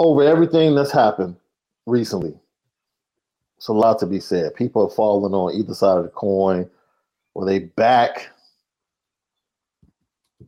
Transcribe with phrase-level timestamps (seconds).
[0.00, 1.36] over everything that's happened
[1.86, 2.34] recently.
[3.58, 4.54] It's a lot to be said.
[4.54, 6.68] People have fallen on either side of the coin,
[7.34, 8.30] or they back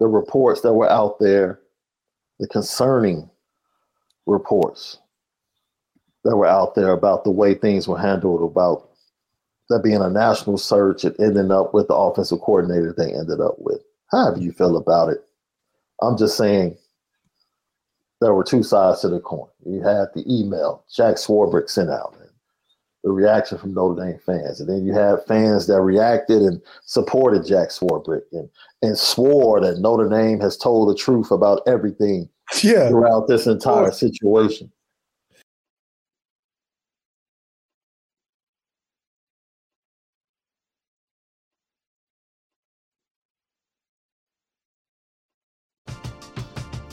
[0.01, 1.61] the reports that were out there,
[2.41, 3.29] the concerning
[4.25, 4.99] reports
[6.25, 8.89] that were out there about the way things were handled, about
[9.69, 13.57] that being a national search and ending up with the offensive coordinator they ended up
[13.59, 13.83] with.
[14.11, 15.23] How you feel about it?
[16.01, 16.77] I'm just saying
[18.23, 19.49] there were two sides to the coin.
[19.67, 22.31] You had the email Jack Swarbrick sent out, and
[23.05, 27.47] the reaction from Notre Dame fans, and then you had fans that reacted and supported
[27.47, 28.49] Jack Swarbrick and
[28.83, 32.29] and swore that Notre Dame has told the truth about everything
[32.63, 32.89] yeah.
[32.89, 34.71] throughout this entire situation.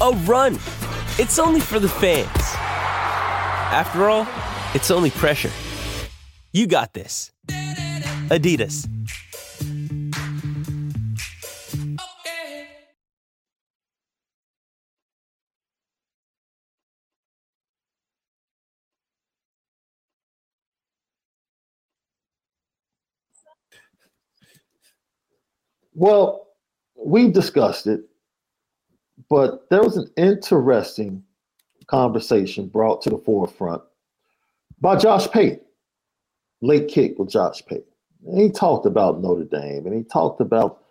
[0.00, 0.54] a run.
[1.18, 2.28] It's only for the fans.
[3.72, 4.26] After all,
[4.74, 5.50] it's only pressure.
[6.52, 7.32] You got this.
[8.28, 8.88] Adidas.
[25.96, 26.48] Well,
[26.96, 28.00] we've discussed it,
[29.34, 31.24] but there was an interesting
[31.88, 33.82] conversation brought to the forefront
[34.80, 35.60] by Josh Pate,
[36.62, 37.84] late kick with Josh Pate.
[38.28, 40.84] And he talked about Notre Dame and he talked about,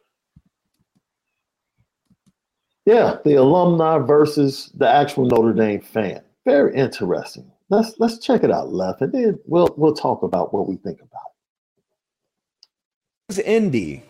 [2.86, 6.22] yeah, the alumni versus the actual Notre Dame fan.
[6.44, 7.50] Very interesting.
[7.70, 11.00] Let's let's check it out, Left, and then we'll we'll talk about what we think
[11.00, 11.32] about.
[13.46, 14.04] Indy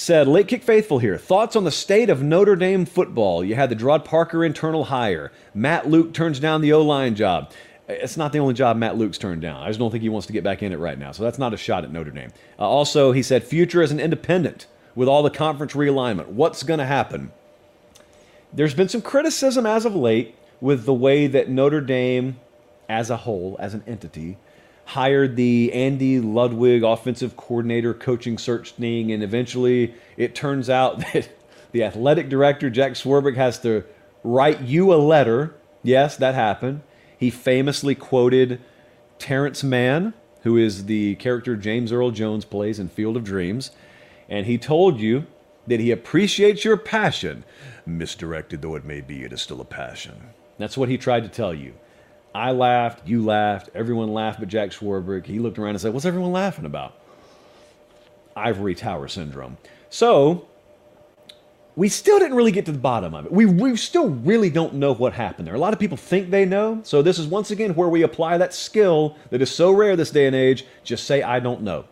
[0.00, 1.18] said, Late Kick Faithful here.
[1.18, 3.44] Thoughts on the state of Notre Dame football?
[3.44, 5.30] You had the Gerad Parker internal hire.
[5.52, 7.52] Matt Luke turns down the O line job.
[7.86, 9.62] It's not the only job Matt Luke's turned down.
[9.62, 11.12] I just don't think he wants to get back in it right now.
[11.12, 12.30] So that's not a shot at Notre Dame.
[12.58, 16.28] Uh, also, he said, future as an independent with all the conference realignment.
[16.28, 17.30] What's going to happen?
[18.54, 22.40] There's been some criticism as of late with the way that Notre Dame
[22.88, 24.38] as a whole, as an entity,
[24.90, 31.28] hired the Andy Ludwig offensive coordinator coaching search thing, and eventually it turns out that
[31.70, 33.84] the athletic director, Jack Swarbrick, has to
[34.24, 35.54] write you a letter.
[35.84, 36.82] Yes, that happened.
[37.16, 38.60] He famously quoted
[39.20, 43.70] Terrence Mann, who is the character James Earl Jones plays in Field of Dreams,
[44.28, 45.26] and he told you
[45.68, 47.44] that he appreciates your passion.
[47.86, 50.30] Misdirected though it may be, it is still a passion.
[50.58, 51.74] That's what he tried to tell you.
[52.34, 55.26] I laughed, you laughed, everyone laughed but Jack Swarbrick.
[55.26, 56.94] He looked around and said, What's everyone laughing about?
[58.36, 59.58] Ivory Tower syndrome.
[59.88, 60.46] So,
[61.74, 63.32] we still didn't really get to the bottom of it.
[63.32, 65.54] We, we still really don't know what happened there.
[65.54, 66.80] A lot of people think they know.
[66.84, 70.10] So, this is once again where we apply that skill that is so rare this
[70.10, 70.64] day and age.
[70.84, 71.84] Just say, I don't know.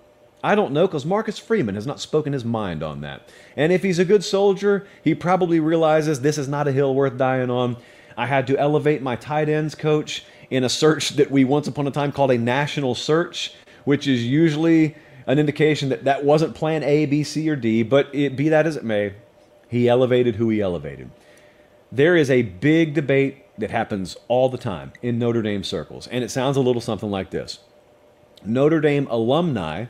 [0.42, 3.28] I don't know because Marcus Freeman has not spoken his mind on that.
[3.56, 7.16] And if he's a good soldier, he probably realizes this is not a hill worth
[7.16, 7.76] dying on.
[8.18, 11.86] I had to elevate my tight ends coach in a search that we once upon
[11.86, 13.54] a time called a national search,
[13.84, 14.96] which is usually
[15.28, 18.66] an indication that that wasn't plan A, B, C, or D, but it, be that
[18.66, 19.14] as it may,
[19.68, 21.12] he elevated who he elevated.
[21.92, 26.24] There is a big debate that happens all the time in Notre Dame circles, and
[26.24, 27.60] it sounds a little something like this
[28.44, 29.86] Notre Dame alumni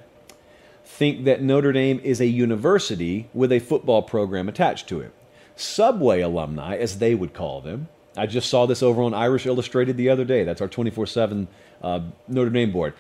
[0.85, 5.15] think that Notre Dame is a university with a football program attached to it.
[5.57, 7.89] Subway alumni, as they would call them,
[8.19, 10.45] I just saw this over on Irish Illustrated the other day.
[10.45, 11.49] That's our 24 uh, 7
[12.29, 12.95] Notre Dame board.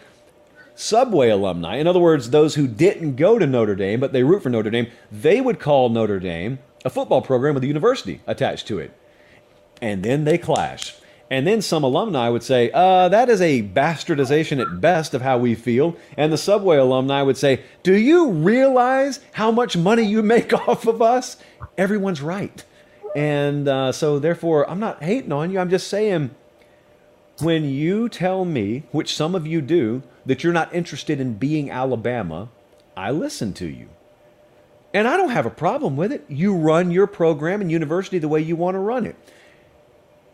[0.74, 4.44] Subway alumni, in other words, those who didn't go to Notre Dame but they root
[4.44, 8.68] for Notre Dame, they would call Notre Dame a football program with a university attached
[8.68, 8.96] to it.
[9.82, 10.94] And then they clash.
[11.30, 15.36] And then some alumni would say, uh, that is a bastardization at best of how
[15.36, 15.96] we feel.
[16.16, 20.86] And the Subway alumni would say, do you realize how much money you make off
[20.86, 21.36] of us?
[21.76, 22.64] Everyone's right.
[23.16, 25.58] And uh, so, therefore, I'm not hating on you.
[25.58, 26.34] I'm just saying,
[27.40, 31.70] when you tell me, which some of you do, that you're not interested in being
[31.70, 32.48] Alabama,
[32.96, 33.88] I listen to you.
[34.92, 36.24] And I don't have a problem with it.
[36.28, 39.16] You run your program and university the way you want to run it.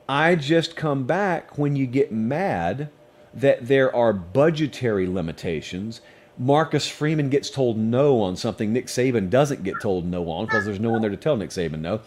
[0.09, 2.91] I just come back when you get mad
[3.33, 6.01] that there are budgetary limitations.
[6.39, 10.65] Marcus Freeman gets told no on something Nick Saban doesn't get told no on because
[10.65, 12.01] there's no one there to tell Nick Saban no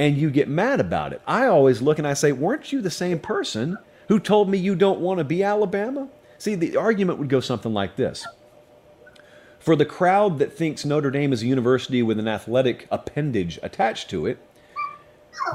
[0.00, 1.20] and you get mad about it.
[1.26, 3.76] I always look and I say, weren't you the same person
[4.08, 6.08] who told me you don't want to be Alabama?
[6.38, 8.26] See, the argument would go something like this.
[9.58, 14.08] For the crowd that thinks Notre Dame is a university with an athletic appendage attached
[14.08, 14.38] to it,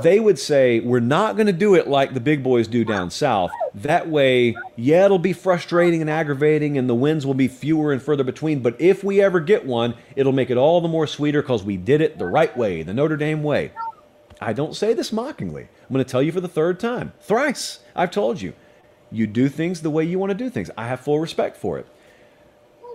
[0.04, 3.10] they would say, We're not going to do it like the big boys do down
[3.10, 3.50] south.
[3.74, 8.02] That way, yeah, it'll be frustrating and aggravating, and the wins will be fewer and
[8.02, 8.60] further between.
[8.60, 11.78] But if we ever get one, it'll make it all the more sweeter because we
[11.78, 13.72] did it the right way, the Notre Dame way.
[14.42, 15.64] I don't say this mockingly.
[15.64, 17.80] I'm going to tell you for the third time, thrice.
[17.96, 18.54] I've told you.
[19.12, 20.70] You do things the way you want to do things.
[20.78, 21.88] I have full respect for it.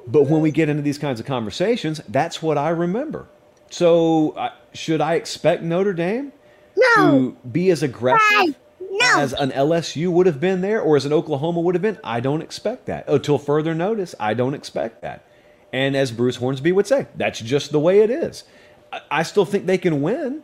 [0.06, 3.28] But when we get into these kinds of conversations, that's what I remember.
[3.70, 6.32] So, uh, should I expect Notre Dame
[6.76, 6.94] no.
[6.96, 9.20] to be as aggressive no.
[9.20, 11.98] as an LSU would have been there or as an Oklahoma would have been?
[12.02, 13.08] I don't expect that.
[13.08, 15.24] Until further notice, I don't expect that.
[15.72, 18.44] And as Bruce Hornsby would say, that's just the way it is.
[18.92, 20.42] I, I still think they can win.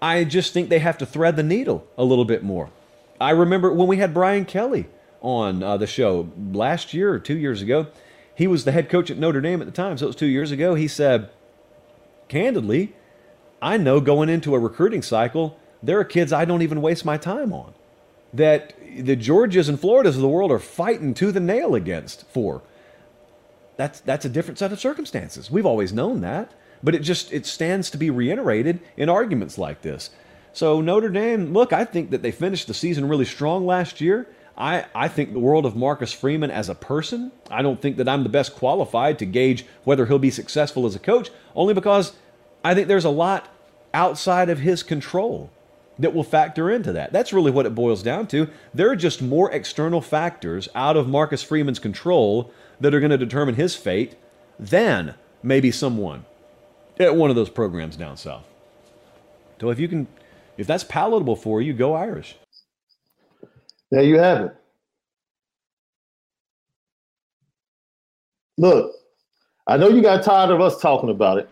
[0.00, 2.70] I just think they have to thread the needle a little bit more.
[3.20, 4.86] I remember when we had Brian Kelly
[5.20, 7.88] on uh, the show last year or two years ago.
[8.34, 10.26] He was the head coach at Notre Dame at the time, so it was two
[10.26, 10.74] years ago.
[10.74, 11.30] He said,
[12.28, 12.94] candidly,
[13.62, 17.16] I know going into a recruiting cycle, there are kids I don't even waste my
[17.16, 17.72] time on.
[18.34, 22.62] That the Georgias and Floridas of the world are fighting tooth and nail against for.
[23.76, 25.50] That's that's a different set of circumstances.
[25.50, 26.52] We've always known that
[26.82, 30.10] but it just it stands to be reiterated in arguments like this.
[30.52, 34.26] So Notre Dame, look, I think that they finished the season really strong last year.
[34.56, 37.30] I, I think the world of Marcus Freeman as a person.
[37.50, 40.94] I don't think that I'm the best qualified to gauge whether he'll be successful as
[40.94, 42.14] a coach, only because
[42.64, 43.48] I think there's a lot
[43.92, 45.50] outside of his control
[45.98, 47.12] that will factor into that.
[47.12, 48.48] That's really what it boils down to.
[48.72, 53.18] There are just more external factors out of Marcus Freeman's control that are going to
[53.18, 54.16] determine his fate
[54.58, 56.24] than maybe someone
[56.98, 58.44] at one of those programs down south.
[59.60, 60.06] So if you can,
[60.56, 62.36] if that's palatable for you, go Irish.
[63.90, 64.56] There you have it.
[68.58, 68.92] Look,
[69.66, 71.50] I know you got tired of us talking about it.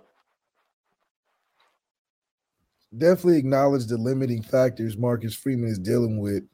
[2.97, 6.45] Definitely acknowledge the limiting factors Marcus Freeman is dealing with,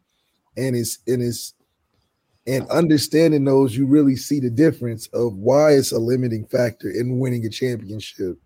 [0.56, 1.54] and it's and it's
[2.46, 7.18] and understanding those, you really see the difference of why it's a limiting factor in
[7.18, 8.38] winning a championship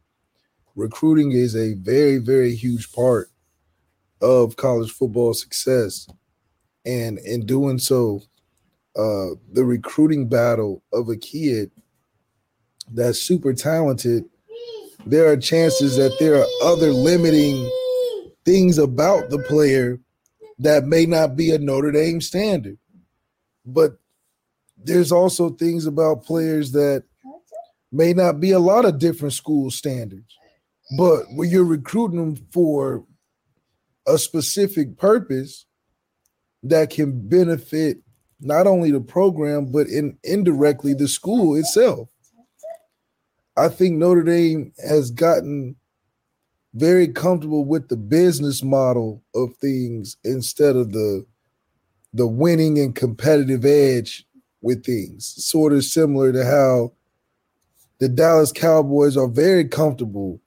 [0.74, 3.30] recruiting is a very, very huge part
[4.20, 6.08] of college football success.
[6.84, 8.22] And in doing so,
[8.96, 11.70] uh, the recruiting battle of a kid
[12.92, 14.24] that's super talented,
[15.06, 17.70] there are chances that there are other limiting
[18.44, 20.00] things about the player
[20.58, 22.78] that may not be a Notre Dame standard.
[23.66, 23.98] But
[24.76, 27.04] there's also things about players that
[27.90, 30.36] may not be a lot of different school standards.
[30.96, 33.04] But when you're recruiting them for
[34.06, 35.66] a specific purpose
[36.62, 37.98] that can benefit
[38.40, 42.08] not only the program, but in indirectly the school itself.
[43.56, 45.76] I think Notre Dame has gotten
[46.74, 51.24] very comfortable with the business model of things instead of the
[52.12, 54.24] the winning and competitive edge
[54.60, 55.34] with things.
[55.44, 56.92] Sort of similar to how
[57.98, 60.40] the Dallas Cowboys are very comfortable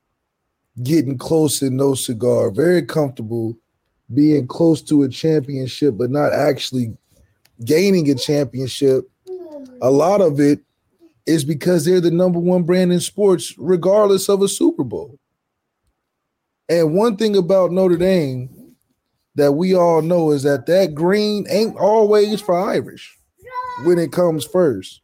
[0.83, 3.57] getting close in no cigar, very comfortable
[4.13, 6.95] being close to a championship, but not actually
[7.65, 9.09] gaining a championship.
[9.81, 10.59] A lot of it
[11.25, 15.19] is because they're the number one brand in sports, regardless of a Super Bowl.
[16.69, 18.75] And one thing about Notre Dame
[19.35, 23.17] that we all know is that that green ain't always for Irish
[23.83, 25.01] when it comes first.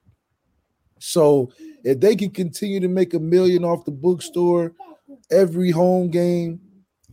[1.00, 1.51] So
[1.84, 4.74] if they can continue to make a million off the bookstore
[5.33, 6.61] every home game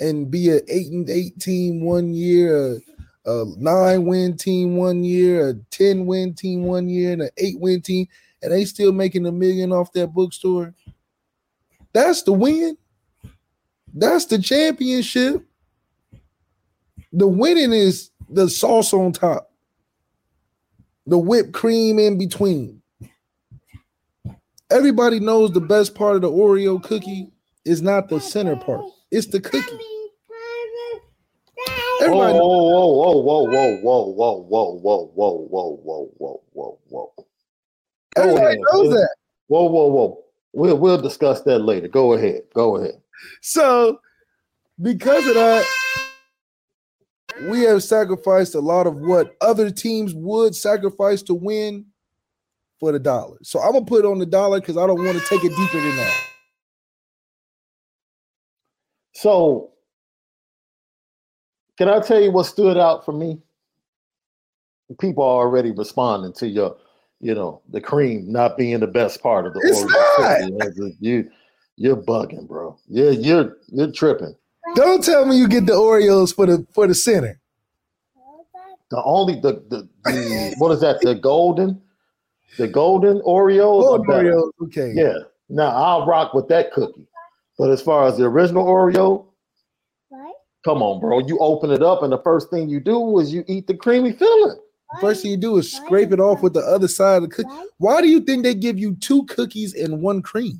[0.01, 2.79] and be an eight and eight team one year,
[3.27, 7.31] a, a nine win team one year, a 10 win team one year, and an
[7.39, 8.07] eight win team,
[8.43, 10.75] and they still making a million off that bookstore.
[11.93, 12.77] That's the win.
[13.93, 15.45] That's the championship.
[17.13, 19.51] The winning is the sauce on top,
[21.07, 22.81] the whipped cream in between.
[24.71, 27.33] Everybody knows the best part of the Oreo cookie
[27.65, 29.79] is not the center part, it's the cookie.
[32.03, 37.27] Everybody whoa, whoa, whoa, whoa, whoa, whoa, whoa, whoa, whoa, whoa, whoa, whoa, whoa, whoa.
[38.17, 39.15] Everybody knows that.
[39.49, 40.25] Whoa, whoa, whoa.
[40.53, 41.89] We'll we'll discuss that later.
[41.89, 42.43] Go ahead.
[42.55, 43.01] Go ahead.
[43.43, 44.01] So,
[44.81, 45.67] because of that,
[47.49, 51.87] we have sacrificed a lot of what other teams would sacrifice to win
[52.79, 53.37] for the dollar.
[53.43, 55.55] So I'm gonna put it on the dollar because I don't want to take it
[55.55, 56.30] deeper than that.
[59.13, 59.71] So,
[61.79, 63.39] can I tell you what stood out for me?
[64.99, 66.77] People are already responding to your,
[67.21, 70.95] you know, the cream not being the best part of the it's not.
[71.01, 71.31] You,
[71.77, 72.77] you're bugging, bro.
[72.89, 74.35] Yeah, you're you're tripping.
[74.75, 77.41] Don't tell me you get the Oreos for the for the center.
[78.91, 81.01] The only the the, the what is that?
[81.01, 81.81] The golden,
[82.59, 83.83] the golden Oreos.
[83.83, 84.93] Gold Oreos, okay.
[84.95, 85.15] Yeah.
[85.49, 87.07] Now I'll rock with that cookie.
[87.61, 89.27] But as far as the original Oreo,
[90.09, 90.35] what?
[90.65, 91.19] come on, bro.
[91.19, 94.13] You open it up, and the first thing you do is you eat the creamy
[94.13, 94.57] filling.
[94.99, 97.51] First thing you do is scrape it off with the other side of the cookie.
[97.77, 100.59] Why do you think they give you two cookies and one cream?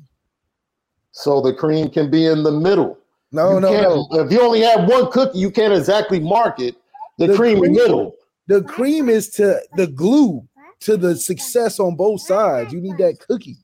[1.09, 2.99] So the cream can be in the middle.
[3.31, 4.19] No, you no, no.
[4.19, 6.75] If you only have one cookie, you can't exactly market
[7.17, 8.13] the, the cream, cream middle.
[8.45, 10.47] The cream is to the glue
[10.81, 12.71] to the success on both sides.
[12.71, 13.57] You need that cookie.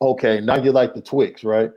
[0.00, 1.72] Okay, now you like the Twix, right?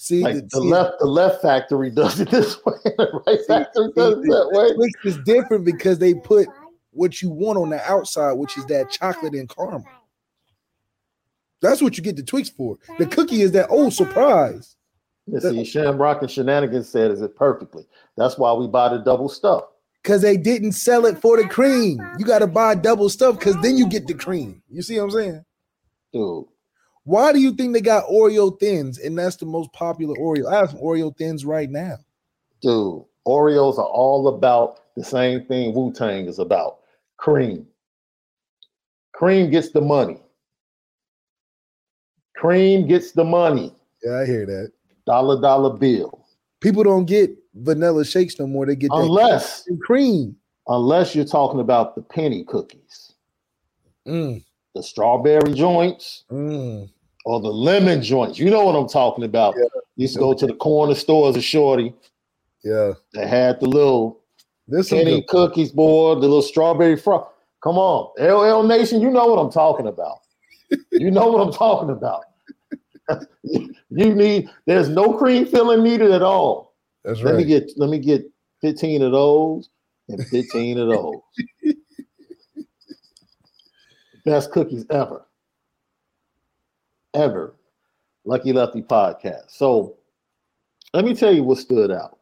[0.00, 3.40] See, like the, the see, left the left factory does it this way, the right
[3.48, 4.72] factory does it that way.
[4.74, 6.46] Twix is different because they put
[6.92, 9.84] what you want on the outside, which is that chocolate and caramel.
[11.60, 12.78] That's what you get the Twix for.
[12.98, 14.76] The cookie is that oh surprise.
[15.26, 17.84] You see, Shamrock and Shenanigans said is it perfectly.
[18.16, 19.64] That's why we buy the double stuff.
[20.00, 21.98] Because they didn't sell it for the cream.
[22.18, 24.62] You got to buy double stuff because then you get the cream.
[24.70, 25.44] You see what I'm saying?
[26.12, 26.44] Dude,
[27.08, 30.46] why do you think they got Oreo thins and that's the most popular Oreo?
[30.46, 31.96] I have some Oreo thins right now.
[32.60, 36.80] Dude, Oreos are all about the same thing Wu Tang is about
[37.16, 37.66] cream.
[39.14, 40.20] Cream gets the money.
[42.36, 43.74] Cream gets the money.
[44.04, 44.72] Yeah, I hear that.
[45.06, 46.26] Dollar dollar bill.
[46.60, 48.66] People don't get vanilla shakes no more.
[48.66, 50.36] They get unless cream.
[50.66, 53.14] Unless you're talking about the penny cookies.
[54.06, 54.44] Mm.
[54.74, 56.24] The strawberry joints.
[56.30, 56.90] Mm
[57.24, 58.38] or the lemon joints.
[58.38, 59.54] You know what I'm talking about.
[59.56, 59.64] Yeah.
[59.96, 61.92] Used to go to the corner stores of Shorty.
[62.62, 62.92] Yeah.
[63.14, 64.20] They had the little
[64.66, 67.30] this penny cookies, boy, the little strawberry frost.
[67.62, 70.20] Come on, LL Nation, you know what I'm talking about.
[70.92, 72.24] you know what I'm talking about.
[73.42, 76.74] you need there's no cream filling needed at all.
[77.04, 77.34] That's right.
[77.34, 79.70] let me get let me get 15 of those
[80.08, 81.16] and 15 of those.
[84.24, 85.24] Best cookies ever
[87.14, 87.54] ever.
[88.24, 89.50] Lucky Lefty podcast.
[89.50, 89.96] So
[90.94, 92.12] let me tell you what stood out.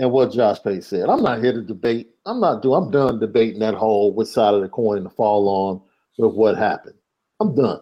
[0.00, 1.10] and what Josh Pate said.
[1.10, 2.10] I'm not here to debate.
[2.26, 2.84] I'm not doing.
[2.84, 5.82] I'm done debating that whole which side of the coin to fall on
[6.18, 6.96] with what happened.
[7.40, 7.80] I'm done.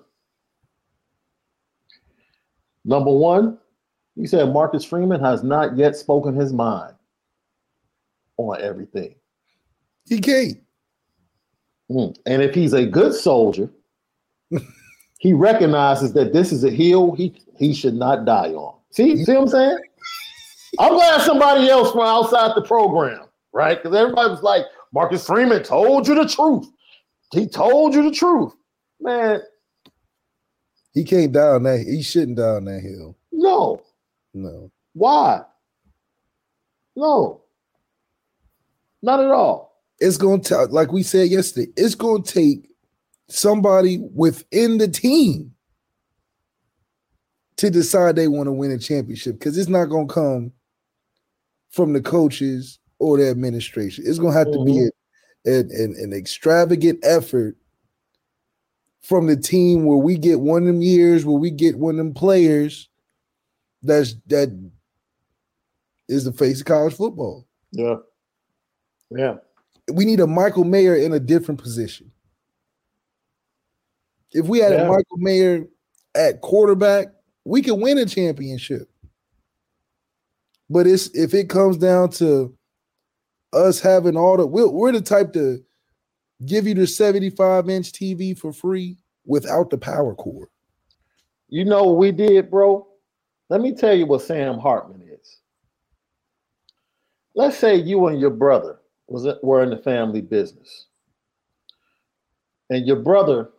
[2.85, 3.59] Number one,
[4.17, 6.95] he said Marcus Freeman has not yet spoken his mind
[8.39, 9.17] on everything.
[10.09, 10.59] He can't.
[11.91, 12.17] Mm.
[12.27, 13.71] And if he's a good soldier,
[15.19, 18.79] he recognizes that this is a hill he he should not die on.
[18.91, 19.79] See, see what I'm saying?
[20.79, 23.83] I'm glad somebody else from outside the program, right?
[23.83, 26.69] Because everybody was like, Marcus Freeman told you the truth.
[27.33, 28.53] He told you the truth.
[29.01, 29.41] Man.
[30.93, 31.81] He can't die on that.
[31.81, 33.17] He shouldn't down that hill.
[33.33, 33.83] No.
[34.35, 34.71] No.
[34.95, 35.43] Why?
[36.97, 37.43] No.
[39.03, 39.68] Not at all.
[40.01, 42.69] It's going to, like we said yesterday, it's going to take
[43.29, 45.53] somebody within the team
[47.57, 50.53] to decide they want to win a championship because it's not going to come
[51.71, 54.05] from the coaches or the administration.
[54.07, 55.51] It's going to have to be mm-hmm.
[55.51, 57.57] a, an, an extravagant effort
[59.03, 61.99] from the team where we get one of them years where we get one of
[61.99, 62.89] them players
[63.83, 64.51] that's that
[66.09, 67.47] is the face of college football.
[67.71, 67.97] Yeah.
[69.11, 69.37] Yeah.
[69.93, 72.11] We need a Michael Mayer in a different position.
[74.33, 74.83] If we had yeah.
[74.83, 75.67] a Michael Mayer
[76.15, 77.09] at quarterback,
[77.45, 78.91] we could win a championship.
[80.69, 82.55] But it's if it comes down to
[83.53, 85.65] us having all the we're, we're the type to
[86.45, 90.49] give you the 75 inch TV for free without the power cord.
[91.49, 92.87] You know what we did, bro?
[93.49, 95.39] Let me tell you what Sam Hartman is.
[97.35, 98.78] Let's say you and your brother
[99.09, 100.89] was it were in the family business,
[102.71, 103.51] and your brother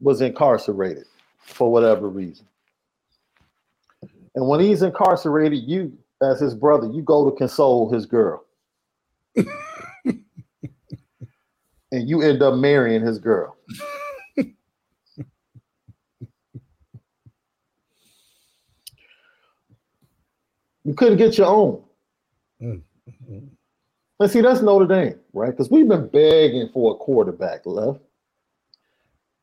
[0.00, 1.06] was incarcerated
[1.40, 2.46] for whatever reason.
[4.34, 8.44] And when he's incarcerated, you, as his brother, you go to console his girl.
[11.78, 13.56] and you end up marrying his girl.
[14.36, 14.54] you
[20.96, 21.82] couldn't get your own.
[24.20, 25.50] And see, that's Notre Dame, right?
[25.50, 28.00] Because we've been begging for a quarterback left.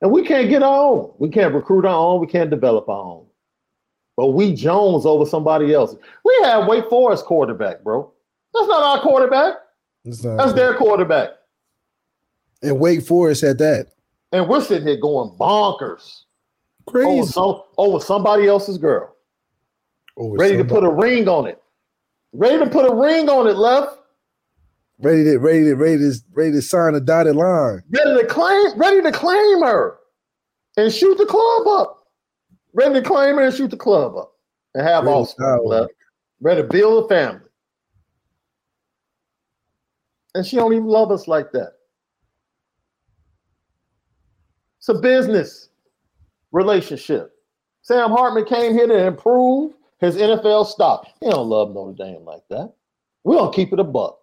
[0.01, 1.11] And we can't get our own.
[1.17, 2.21] We can't recruit our own.
[2.21, 3.25] We can't develop our own.
[4.15, 5.95] But we Jones over somebody else.
[6.23, 8.11] We have Wake Forest quarterback, bro.
[8.53, 9.55] That's not our quarterback.
[10.05, 11.29] That's their quarterback.
[12.61, 13.87] And Wake Forest had that.
[14.31, 16.23] And we're sitting here going bonkers.
[16.85, 17.09] Crazy.
[17.09, 19.15] Over, some, over somebody else's girl.
[20.15, 20.69] Over ready somebody.
[20.69, 21.61] to put a ring on it.
[22.31, 23.97] Ready to put a ring on it, left.
[24.99, 27.83] Ready to ready to ready to ready to sign a dotted line.
[27.89, 29.99] Ready to claim, ready to claim her
[30.75, 32.07] and shoot the club up.
[32.73, 34.33] Ready to claim her and shoot the club up
[34.73, 35.93] and have ready offspring left.
[36.41, 37.41] Ready to build a family.
[40.33, 41.73] And she don't even love us like that.
[44.77, 45.69] It's a business
[46.51, 47.33] relationship.
[47.81, 51.07] Sam Hartman came here to improve his NFL stock.
[51.21, 52.73] He don't love Notre Dame like that.
[53.23, 54.19] We don't keep it a buck.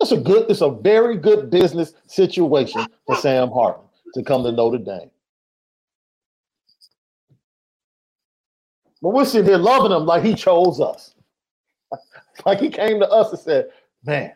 [0.00, 4.52] It's a good, it's a very good business situation for Sam Hartman to come to
[4.52, 5.10] Notre Dame.
[9.02, 11.14] But we're sitting here loving him like he chose us.
[12.46, 13.68] like he came to us and said,
[14.04, 14.32] Man,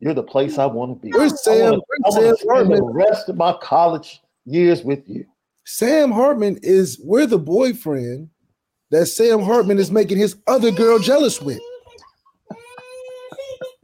[0.00, 1.12] you're the place I want to be.
[1.12, 1.74] Where's Sam?
[1.74, 5.24] I want to spend the rest of my college years with you.
[5.64, 8.28] Sam Hartman is we're the boyfriend
[8.90, 11.60] that Sam Hartman is making his other girl jealous with.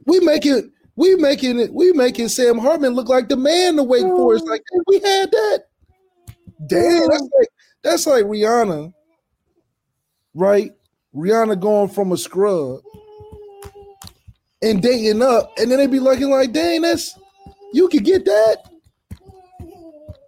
[0.05, 0.65] We make it
[0.99, 1.73] we making it.
[1.73, 4.45] We making Sam Hartman look like the man to Wake Forest.
[4.47, 5.63] Like hey, we had that.
[6.67, 7.47] Damn, that's like
[7.81, 8.93] that's like Rihanna,
[10.33, 10.73] right?
[11.15, 12.81] Rihanna going from a scrub
[14.61, 17.17] and dating up, and then they be looking like, dang, that's
[17.71, 18.57] you could get that.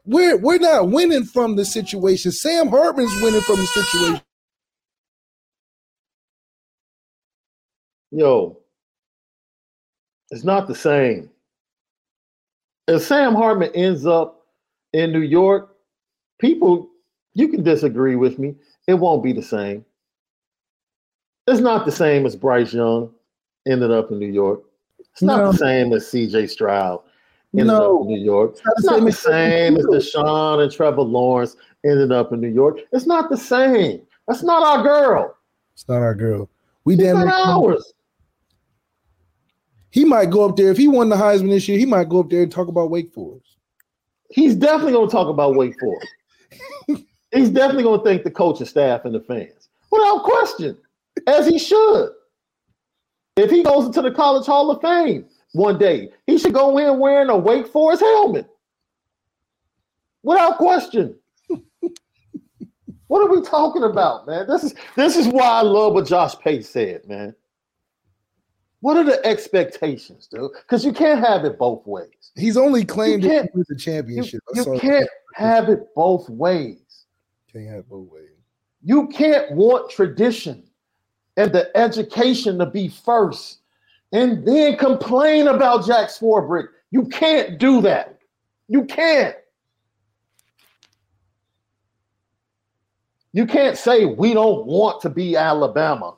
[0.06, 2.32] We're we're not winning from the situation.
[2.32, 4.22] Sam Hartman's winning from the situation.
[8.12, 8.61] Yo,
[10.32, 11.30] it's not the same.
[12.88, 14.46] If Sam Hartman ends up
[14.94, 15.76] in New York,
[16.40, 16.90] people,
[17.34, 18.56] you can disagree with me.
[18.88, 19.86] It won't be the same.
[21.48, 23.12] It's not the same as Bryce Young
[23.68, 24.62] ended up in New York.
[25.00, 25.52] It's not no.
[25.52, 27.02] the same as CJ Stroud
[27.54, 27.98] ended no.
[27.98, 28.52] up in New York.
[28.52, 32.48] It's not, it's not the same as Deshaun and Trevor Lawrence ended up in New
[32.48, 32.80] York.
[32.92, 34.02] It's not the same.
[34.28, 35.36] That's not our girl.
[35.74, 36.50] It's not our girl.
[36.86, 37.94] We it's damn not ours.
[39.92, 41.78] He might go up there if he won the Heisman this year.
[41.78, 43.58] He might go up there and talk about Wake Forest.
[44.30, 46.14] He's definitely going to talk about Wake Forest.
[47.34, 50.78] He's definitely going to thank the coaching staff and the fans without question,
[51.28, 52.10] as he should.
[53.38, 57.00] If he goes into the College Hall of Fame one day, he should go in
[57.00, 58.48] wearing a Wake Forest helmet.
[60.24, 61.16] Without question.
[63.08, 64.48] what are we talking about, man?
[64.48, 67.36] This is this is why I love what Josh Pate said, man.
[68.82, 70.52] What are the expectations, dude?
[70.54, 72.32] Because you can't have it both ways.
[72.36, 74.42] He's only claimed it with the championship.
[74.54, 77.06] You, you can't have it both ways.
[77.52, 78.30] Can't have both ways.
[78.84, 80.64] You can't want tradition
[81.38, 83.60] and the education to be first
[84.12, 86.68] and then complain about Jack Swarbrick.
[86.90, 88.20] You can't do that.
[88.68, 89.36] You can't.
[93.34, 96.16] You can't say we don't want to be Alabama,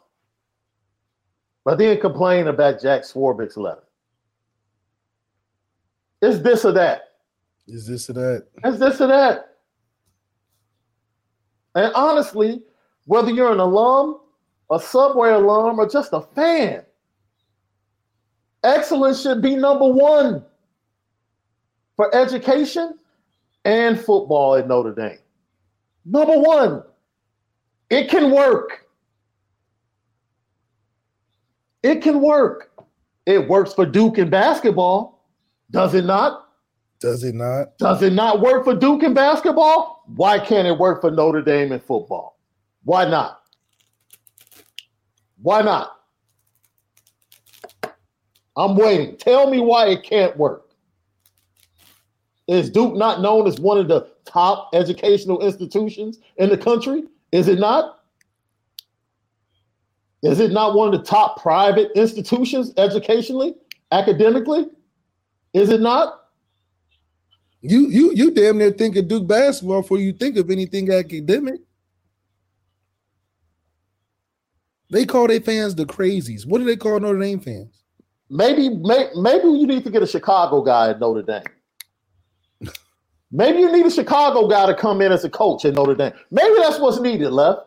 [1.65, 3.83] but then complain about Jack Swarbrick's letter.
[6.21, 7.15] Is this or that?
[7.67, 8.47] Is this or that?
[8.63, 9.57] Is this or that?
[11.75, 12.61] And honestly,
[13.05, 14.19] whether you're an alum,
[14.71, 16.83] a subway alum, or just a fan,
[18.63, 20.43] excellence should be number one
[21.95, 22.97] for education
[23.65, 25.19] and football at Notre Dame.
[26.05, 26.83] Number one.
[27.89, 28.82] It can work.
[31.83, 32.71] It can work.
[33.25, 35.13] It works for Duke in basketball,
[35.71, 36.49] does it not?
[36.99, 37.77] Does it not?
[37.77, 40.03] Does it not work for Duke in basketball?
[40.15, 42.39] Why can't it work for Notre Dame in football?
[42.83, 43.41] Why not?
[45.41, 45.99] Why not?
[48.55, 49.17] I'm waiting.
[49.17, 50.69] Tell me why it can't work.
[52.47, 57.03] Is Duke not known as one of the top educational institutions in the country?
[57.31, 58.02] Is it not?
[60.23, 63.55] Is it not one of the top private institutions educationally,
[63.91, 64.67] academically?
[65.53, 66.21] Is it not?
[67.61, 71.59] You you you damn near think of Duke basketball before you think of anything academic.
[74.89, 76.45] They call their fans the crazies.
[76.45, 77.83] What do they call Notre Dame fans?
[78.29, 81.43] Maybe may, maybe you need to get a Chicago guy at Notre Dame.
[83.31, 86.13] maybe you need a Chicago guy to come in as a coach at Notre Dame.
[86.31, 87.61] Maybe that's what's needed, left.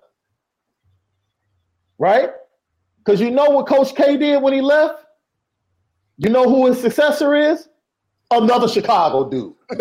[1.98, 2.30] Right?
[3.06, 5.04] Because you know what Coach K did when he left?
[6.18, 7.68] You know who his successor is?
[8.32, 9.54] Another Chicago dude.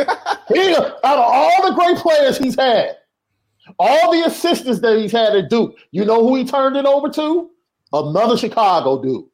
[0.54, 2.98] he, out of all the great players he's had,
[3.80, 7.10] all the assistants that he's had at Duke, you know who he turned it over
[7.10, 7.50] to?
[7.92, 9.26] Another Chicago dude.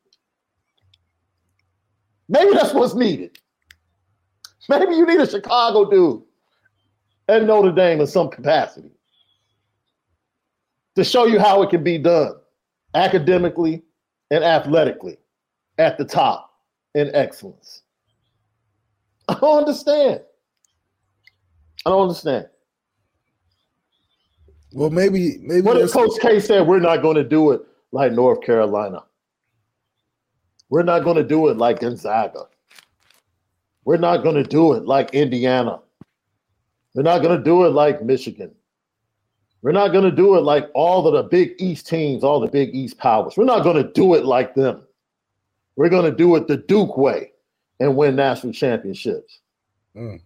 [2.30, 3.38] Maybe that's what's needed.
[4.69, 6.21] Maybe you need a Chicago dude
[7.27, 8.91] at Notre Dame in some capacity
[10.95, 12.36] to show you how it can be done
[12.93, 13.84] academically
[14.32, 15.17] and athletically
[15.77, 16.54] at the top
[16.95, 17.84] in excellence.
[19.27, 20.21] I don't understand.
[21.86, 22.47] I don't understand.
[24.73, 28.13] Well, maybe maybe what if Coach K said we're not going to do it like
[28.13, 29.04] North Carolina?
[30.69, 32.45] We're not going to do it like Gonzaga.
[33.84, 35.80] We're not going to do it like Indiana.
[36.93, 38.51] We're not going to do it like Michigan.
[39.62, 42.47] We're not going to do it like all of the big East teams, all the
[42.47, 43.38] big East powers.
[43.38, 44.82] We're not going to do it like them.
[45.76, 47.32] We're going to do it the Duke way
[47.80, 49.39] and win national championships.
[49.95, 50.21] Mm.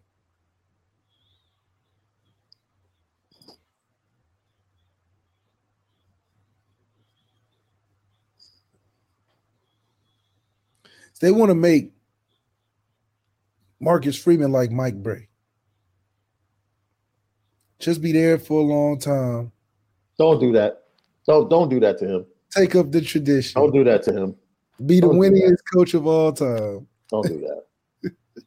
[11.20, 11.94] They want to make
[13.80, 15.28] Marcus Freeman like Mike Brey.
[17.80, 19.52] Just be there for a long time.
[20.18, 20.84] Don't do that.
[21.28, 22.26] Don't don't do that to him.
[22.52, 23.62] Take up the tradition.
[23.62, 24.36] Don't do that to him.
[24.86, 26.88] Be the winningest coach of all time.
[27.10, 27.40] Don't do
[28.04, 28.14] that.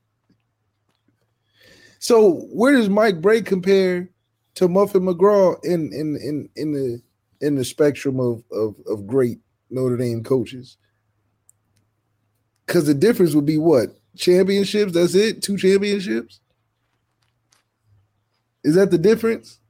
[1.99, 4.09] so where does Mike Brey compare
[4.55, 7.03] to Muffin McGraw in in in in the
[7.41, 9.39] in the spectrum of of, of great
[9.71, 10.77] Notre Dame coaches?
[12.67, 14.93] Because the difference would be what championships.
[14.93, 15.43] That's it.
[15.43, 16.41] Two championships.
[18.65, 19.61] Is that the difference?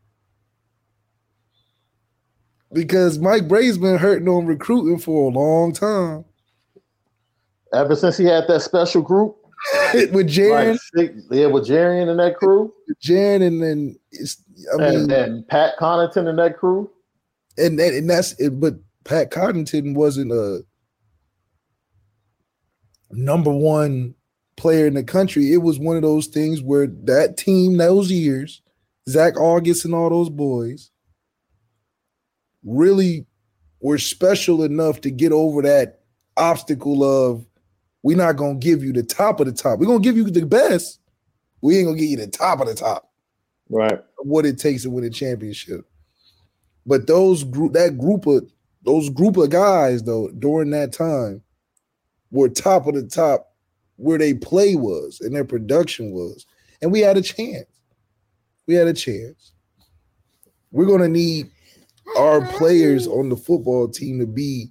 [2.72, 6.24] Because Mike Brey's been hurting on recruiting for a long time.
[7.72, 9.36] Ever since he had that special group
[9.94, 12.72] with Jaren, like, yeah, with Jaren and that crew,
[13.02, 13.98] Jaren and then
[14.74, 16.90] I mean, and, and, Pat Connaughton and that crew,
[17.56, 18.58] and and, and that's it.
[18.60, 18.74] But
[19.04, 20.64] Pat Connaughton wasn't a
[23.10, 24.14] number one
[24.56, 25.52] player in the country.
[25.52, 28.62] It was one of those things where that team those years
[29.08, 30.90] Zach Auguste and all those boys
[32.64, 33.26] really
[33.80, 36.00] were special enough to get over that
[36.36, 37.44] obstacle of
[38.02, 39.78] we're not gonna give you the top of the top.
[39.78, 41.00] We're gonna give you the best.
[41.62, 43.10] We ain't gonna give you the top of the top.
[43.68, 44.00] Right.
[44.18, 45.84] What it takes to win a championship.
[46.86, 48.50] But those group that group of
[48.84, 51.42] those group of guys though during that time
[52.30, 53.54] were top of the top
[53.96, 56.46] where they play was and their production was.
[56.80, 57.66] And we had a chance.
[58.68, 59.52] We had a chance.
[60.70, 61.50] We're to need
[62.18, 64.70] our players on the football team to be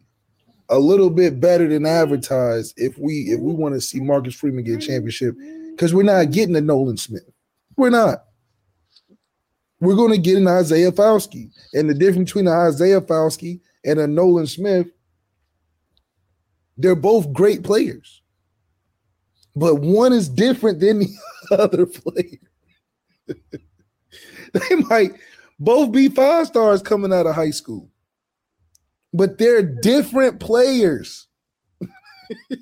[0.70, 4.64] a little bit better than advertised if we if we want to see Marcus Freeman
[4.64, 5.36] get a championship
[5.72, 7.28] because we're not getting a Nolan Smith.
[7.76, 8.26] We're not.
[9.80, 11.50] We're going to get an Isaiah Foskey.
[11.74, 14.88] And the difference between an Isaiah Foskey and a Nolan Smith,
[16.78, 18.22] they're both great players.
[19.56, 21.16] But one is different than the
[21.52, 22.38] other player.
[24.54, 25.14] they might
[25.60, 27.90] both be five stars coming out of high school,
[29.14, 31.28] but they're different players.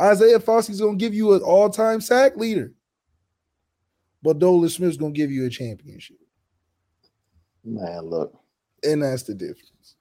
[0.00, 2.72] Isaiah Foskey's gonna give you an all-time sack leader,
[4.22, 6.18] but Nolan Smith's gonna give you a championship.
[7.64, 8.32] Man, look,
[8.82, 9.96] and that's the difference.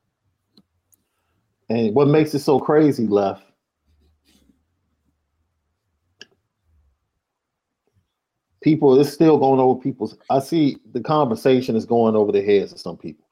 [1.70, 3.44] And what makes it so crazy, left?
[8.64, 10.18] People, it's still going over people's.
[10.30, 13.26] I see the conversation is going over the heads of some people.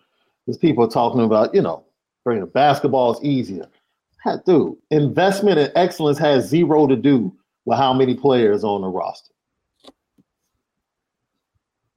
[0.45, 1.83] There's people are talking about, you know,
[2.23, 3.67] bringing basketball is easier.
[4.45, 7.33] Dude, investment in excellence has zero to do
[7.65, 9.33] with how many players on the roster.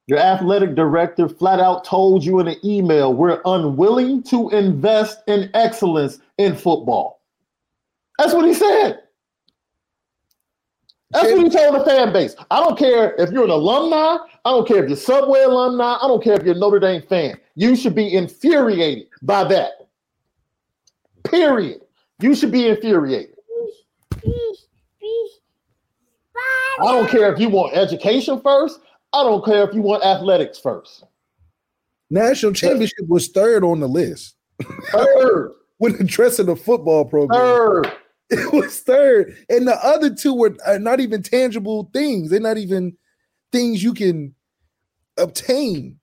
[0.07, 5.51] Your athletic director flat out told you in an email we're unwilling to invest in
[5.55, 7.23] excellence in football.
[8.19, 9.04] That's what he said.
[11.15, 12.35] That's what he told the fan base.
[12.51, 14.17] I don't care if you're an alumni.
[14.45, 15.97] I don't care if you're Subway alumni.
[16.03, 17.39] I don't care if you're a Notre Dame fan.
[17.55, 19.89] You should be infuriated by that.
[21.23, 21.83] Period.
[22.21, 23.37] You should be infuriated.
[26.81, 28.81] I don't care if you want education first.
[29.13, 31.05] I don't care if you want athletics first.
[32.11, 34.35] National championship was third on the list.
[34.91, 35.53] Third.
[35.79, 37.41] when addressing the football program.
[37.41, 37.93] Third.
[38.31, 39.37] It was third.
[39.49, 42.31] And the other two were uh, not even tangible things.
[42.31, 42.97] They're not even
[43.53, 44.35] things you can
[45.19, 45.99] obtain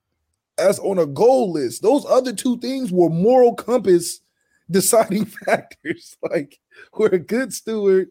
[0.58, 1.82] as on a goal list.
[1.82, 4.20] Those other two things were moral compass
[4.70, 6.16] deciding factors.
[6.22, 6.58] Like
[6.96, 8.08] we're a good steward.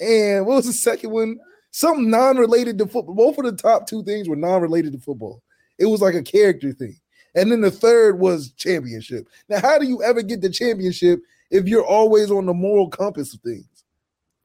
[0.00, 1.38] And what was the second one?
[1.70, 3.14] Something non-related to football.
[3.14, 5.42] Both of the top two things were non-related to football.
[5.78, 6.96] It was like a character thing.
[7.34, 9.26] And then the third was championship.
[9.48, 11.20] Now, how do you ever get the championship
[11.52, 13.66] if you're always on the moral compass of things?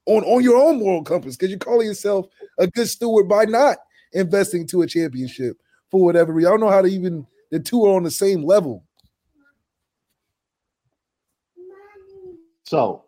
[0.06, 2.28] On, on your own moral compass, because you're calling yourself
[2.60, 3.78] a good steward by not
[4.14, 5.58] investing to a championship
[5.90, 6.50] for whatever reason.
[6.50, 8.84] I don't know how to even the two are on the same level.
[12.64, 13.06] So,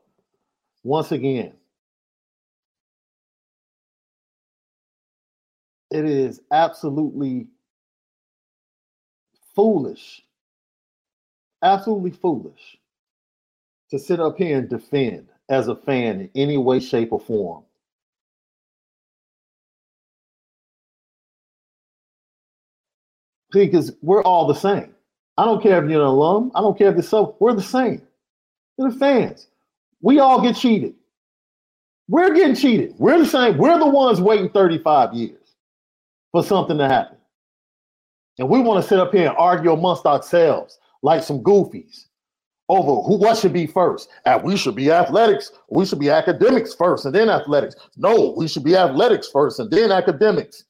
[0.83, 1.53] once again,
[5.91, 7.47] it is absolutely
[9.53, 10.21] foolish,
[11.61, 12.78] absolutely foolish
[13.89, 17.63] to sit up here and defend as a fan in any way, shape, or form.
[23.51, 24.93] Because we're all the same.
[25.37, 26.51] I don't care if you're an alum.
[26.53, 27.35] I don't care if it's so.
[27.39, 28.01] We're the same.
[28.77, 29.47] We're the fans.
[30.01, 30.93] We all get cheated.
[32.07, 32.95] We're getting cheated.
[32.99, 33.57] We're the same.
[33.57, 35.55] We're the ones waiting 35 years
[36.31, 37.17] for something to happen.
[38.37, 42.05] And we want to sit up here and argue amongst ourselves like some goofies
[42.69, 44.09] over who what should be first.
[44.25, 45.51] And we should be athletics.
[45.69, 47.75] We should be academics first and then athletics.
[47.97, 50.63] No, we should be athletics first and then academics.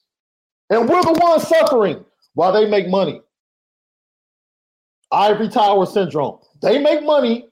[0.69, 3.21] And we're the ones suffering while they make money.
[5.11, 6.39] Ivory Tower syndrome.
[6.61, 7.47] They make money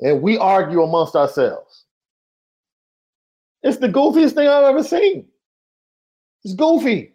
[0.00, 1.84] and we argue amongst ourselves.
[3.62, 5.26] It's the goofiest thing I've ever seen.
[6.44, 7.12] It's goofy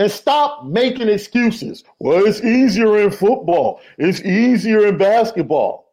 [0.00, 1.84] and stop making excuses.
[1.98, 5.92] Well, it's easier in football, it's easier in basketball.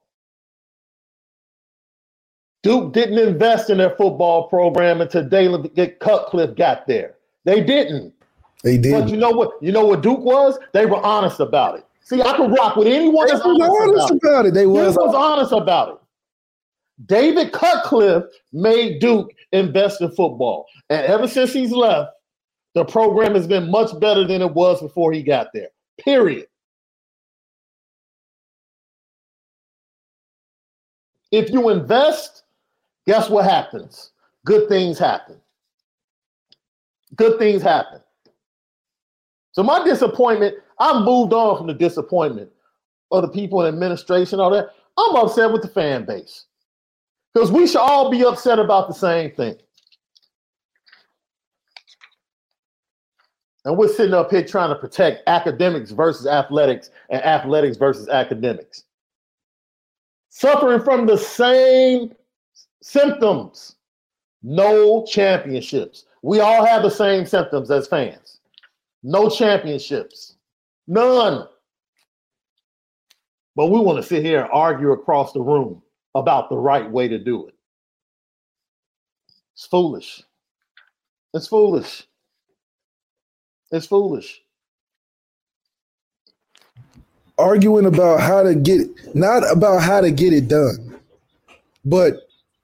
[2.63, 7.15] Duke didn't invest in their football program until David Cutcliffe got there.
[7.43, 8.13] They didn't.
[8.63, 8.93] They did.
[8.93, 9.51] But you know what?
[9.61, 10.57] You know what Duke was?
[10.71, 11.85] They were honest about it.
[12.01, 14.53] See, I can rock with anyone that's honest, honest about, about, it.
[14.53, 15.97] They was, was honest about it.
[17.05, 22.11] David Cutcliffe made Duke invest in football, and ever since he's left,
[22.77, 25.69] the program has been much better than it was before he got there.
[25.99, 26.47] Period.
[31.31, 32.43] If you invest,
[33.07, 34.11] guess what happens?
[34.45, 35.41] Good things happen.
[37.15, 37.99] Good things happen.
[39.53, 42.51] So my disappointment, I moved on from the disappointment
[43.09, 44.69] of the people in administration, all that.
[44.97, 46.45] I'm upset with the fan base.
[47.33, 49.57] Because we should all be upset about the same thing.
[53.65, 58.83] And we're sitting up here trying to protect academics versus athletics and athletics versus academics.
[60.29, 62.13] Suffering from the same
[62.87, 63.75] Symptoms.
[64.43, 66.05] No championships.
[66.21, 68.39] We all have the same symptoms as fans.
[69.03, 70.37] No championships.
[70.87, 71.47] None.
[73.57, 75.81] But we want to sit here and argue across the room
[76.15, 77.55] about the right way to do it.
[79.53, 80.23] It's foolish.
[81.33, 82.07] It's foolish.
[83.71, 84.41] It's foolish.
[87.37, 90.99] Arguing about how to get it, not about how to get it done,
[91.85, 92.15] but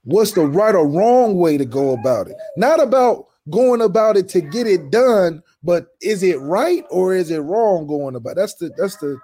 [0.03, 2.35] what's the right or wrong way to go about it.
[2.57, 7.31] Not about going about it to get it done, but is it right or is
[7.31, 8.35] it wrong going about?
[8.35, 9.17] That's the that's the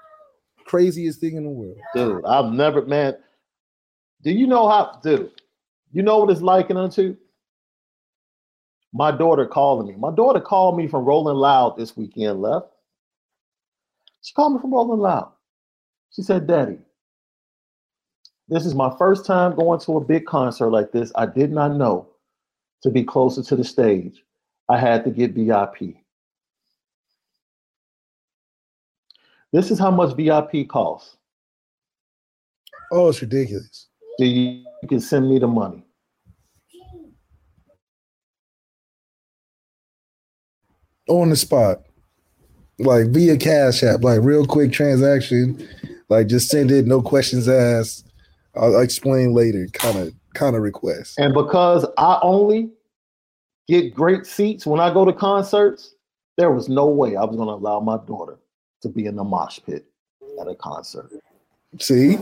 [0.66, 1.78] craziest thing in the world.
[1.96, 3.16] Dude, I've never man.
[4.22, 5.32] Do you know how dude?
[5.92, 7.18] You know what it's like likened unto?
[8.94, 9.96] My daughter calling me.
[9.96, 12.68] My daughter called me from Rolling Loud this weekend, left.
[14.22, 15.32] She called me from Rolling Loud.
[16.12, 16.80] She said, Daddy,
[18.48, 21.12] this is my first time going to a big concert like this.
[21.16, 22.10] I did not know
[22.84, 24.24] to be closer to the stage,
[24.70, 25.96] I had to get VIP.
[29.52, 31.18] This is how much VIP costs.
[32.92, 33.88] Oh, it's ridiculous.
[34.18, 35.84] Do you, you can send me the money?
[41.10, 41.82] On the spot.
[42.80, 45.68] Like via Cash App, like real quick transaction.
[46.08, 48.08] Like just send it, no questions asked.
[48.56, 51.20] I'll explain later, kind of kind of request.
[51.20, 52.72] And because I only
[53.68, 55.94] get great seats when I go to concerts,
[56.38, 58.40] there was no way I was going to allow my daughter
[58.82, 59.86] to be in the mosh pit
[60.40, 61.12] at a concert.
[61.80, 62.18] See?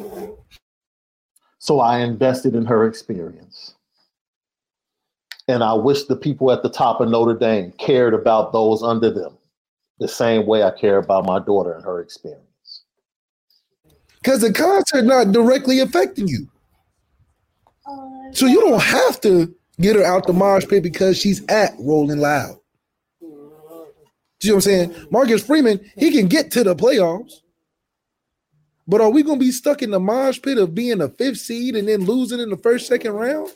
[1.60, 3.76] So I invested in her experience.
[5.48, 9.10] And I wish the people at the top of Notre Dame cared about those under
[9.10, 9.38] them
[10.00, 12.44] the same way I care about my daughter and her experience.
[14.22, 16.48] Because the concert not directly affecting you.
[18.34, 22.20] So you don't have to get her out the mosh pit because she's at Rolling
[22.20, 22.58] Loud.
[24.40, 24.96] Do you know what I'm saying?
[25.10, 27.42] Marcus Freeman, he can get to the playoffs.
[28.88, 31.40] But are we going to be stuck in the mosh pit of being a fifth
[31.40, 33.50] seed and then losing in the first, second round?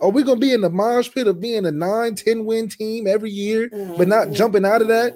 [0.00, 2.68] Are we going to be in the mosh pit of being a 9, 10 win
[2.68, 4.34] team every year, but not mm-hmm.
[4.34, 5.14] jumping out of that?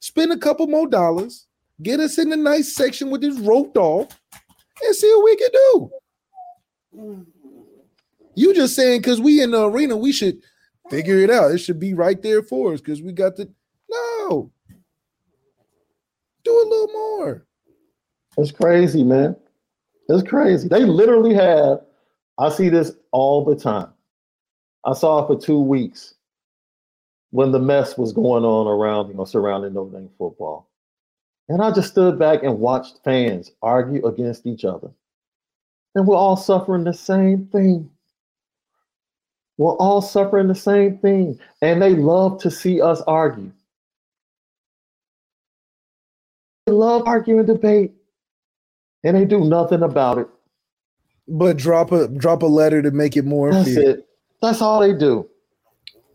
[0.00, 1.46] Spend a couple more dollars,
[1.82, 4.20] get us in the nice section with this roped off,
[4.84, 5.90] and see what we can do.
[6.96, 7.22] Mm-hmm.
[8.34, 10.42] You just saying because we in the arena, we should
[10.90, 11.52] figure it out.
[11.52, 13.50] It should be right there for us because we got the
[13.88, 14.50] no.
[16.44, 17.46] Do a little more.
[18.36, 19.36] It's crazy, man.
[20.08, 20.68] It's crazy.
[20.68, 21.78] They literally have.
[22.38, 23.88] I see this all the time.
[24.84, 26.14] I saw it for two weeks
[27.30, 30.68] when the mess was going on around, you know, surrounding Notre Dame football.
[31.48, 34.90] And I just stood back and watched fans argue against each other.
[35.94, 37.90] And we're all suffering the same thing.
[39.58, 41.38] We're all suffering the same thing.
[41.62, 43.52] And they love to see us argue.
[46.66, 47.92] They love arguing debate.
[49.04, 50.28] And they do nothing about it.
[51.26, 53.90] But drop a drop a letter to make it more That's fair.
[53.90, 54.08] it.
[54.42, 55.28] That's all they do.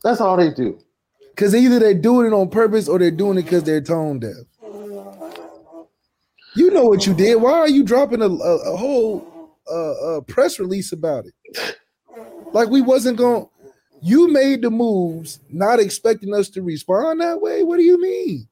[0.03, 0.79] That's all they do.
[1.29, 4.35] Because either they're doing it on purpose or they're doing it because they're tone deaf.
[6.55, 7.35] You know what you did.
[7.41, 11.77] Why are you dropping a, a, a whole uh, uh, press release about it?
[12.53, 13.47] Like we wasn't going.
[14.01, 17.63] You made the moves, not expecting us to respond that way.
[17.63, 18.47] What do you mean?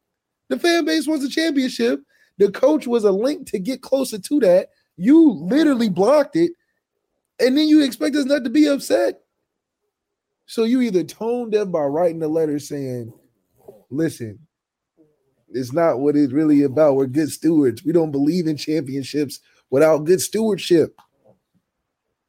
[0.49, 2.01] The fan base wants a championship.
[2.37, 4.69] The coach was a link to get closer to that.
[4.97, 6.51] You literally blocked it,
[7.39, 9.21] and then you expect us not to be upset.
[10.47, 13.13] So you either tone deaf by writing a letter saying,
[13.89, 14.39] "Listen,
[15.49, 16.95] it's not what it's really about.
[16.95, 17.83] We're good stewards.
[17.83, 20.95] We don't believe in championships without good stewardship,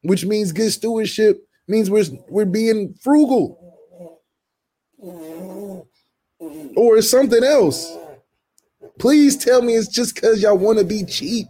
[0.03, 3.59] which means good stewardship means we're we're being frugal,
[6.77, 7.97] or something else.
[8.99, 11.47] Please tell me it's just because y'all want to be cheap.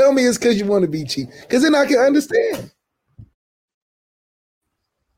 [0.00, 2.70] Tell me it's because you want to be cheap, because then I can understand.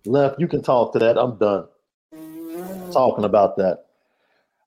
[0.05, 1.17] Left, you can talk to that.
[1.17, 1.69] I'm done
[2.93, 3.85] talking about that.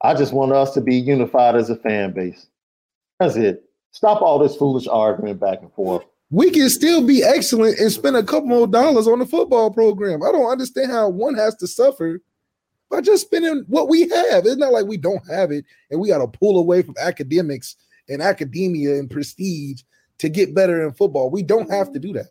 [0.01, 2.47] I just want us to be unified as a fan base.
[3.20, 3.66] That's it.
[3.91, 6.05] Stop all this foolish argument back and forth.
[6.32, 10.24] We can still be excellent and spend a couple more dollars on the football program.
[10.24, 12.22] I don't understand how one has to suffer
[12.89, 14.45] by just spending what we have.
[14.45, 17.76] It's not like we don't have it and we got to pull away from academics
[18.07, 19.82] and academia and prestige
[20.20, 21.30] to get better in football.
[21.30, 22.28] We don't have to do that.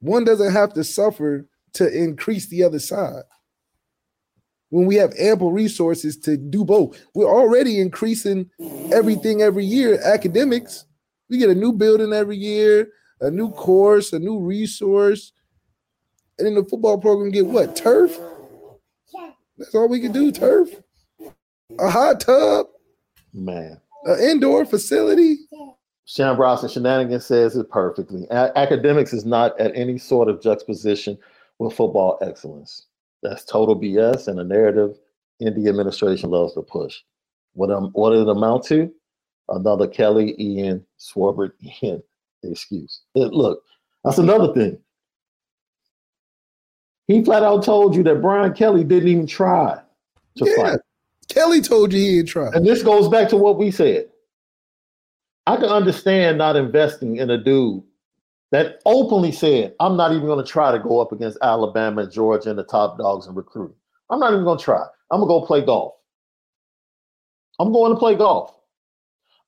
[0.00, 3.22] One doesn't have to suffer to increase the other side.
[4.70, 7.00] when we have ample resources to do both.
[7.14, 8.50] We're already increasing
[8.92, 10.00] everything every year.
[10.04, 10.86] Academics,
[11.30, 12.88] we get a new building every year,
[13.20, 15.32] a new course, a new resource.
[16.38, 17.76] And then the football program get what?
[17.76, 18.18] Turf?
[19.58, 20.70] That's all we can do, turf.
[21.78, 22.66] A hot tub,
[23.34, 23.80] Man.
[24.06, 25.36] An indoor facility.
[26.04, 28.26] Sean Bronson Shenanigans says it perfectly.
[28.30, 31.18] A- academics is not at any sort of juxtaposition
[31.58, 32.86] with football excellence.
[33.22, 34.96] That's total BS and a narrative
[35.42, 37.00] ND administration loves to push.
[37.54, 38.92] What, um, what did it amount to?
[39.48, 41.52] Another Kelly Ian Swarbrick
[41.82, 42.02] Ian
[42.44, 43.02] excuse.
[43.16, 43.62] It- look,
[44.04, 44.78] that's another thing.
[47.08, 49.80] He flat out told you that Brian Kelly didn't even try
[50.36, 50.56] to Yeah.
[50.56, 50.80] fight.
[51.36, 52.48] Kelly told you he ain't try.
[52.54, 54.08] And this goes back to what we said.
[55.46, 57.82] I can understand not investing in a dude
[58.52, 62.12] that openly said, I'm not even going to try to go up against Alabama and
[62.12, 63.76] Georgia and the top dogs in recruiting.
[64.08, 64.82] I'm not even going to try.
[65.10, 65.94] I'm going to go play golf.
[67.58, 68.54] I'm going to play golf.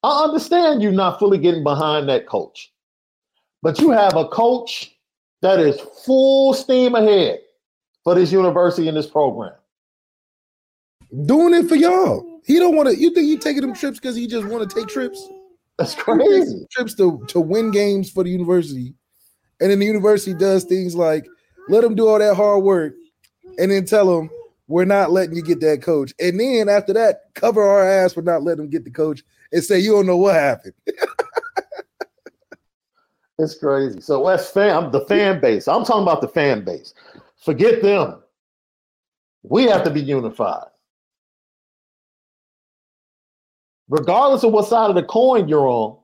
[0.03, 2.71] I understand you not fully getting behind that coach,
[3.63, 4.95] but you have a coach
[5.41, 7.41] that is full steam ahead
[8.05, 9.55] for this university and this program.
[11.25, 12.41] Doing it for y'all.
[12.45, 12.97] He don't want to.
[12.97, 15.27] You think he taking them trips because he just want to take trips?
[15.79, 16.67] That's crazy.
[16.71, 18.95] trips to to win games for the university,
[19.61, 21.27] and then the university does things like
[21.69, 22.95] let them do all that hard work,
[23.59, 24.31] and then tell them
[24.67, 28.23] we're not letting you get that coach, and then after that cover our ass for
[28.23, 30.75] not letting them get the coach and say you don't know what happened.
[33.39, 34.01] It's crazy.
[34.01, 35.69] So that's fan the fan base.
[35.69, 36.93] I'm talking about the fan base.
[37.37, 38.21] Forget them.
[39.45, 40.67] We have to be unified.
[43.89, 45.97] Regardless of what side of the coin you're on,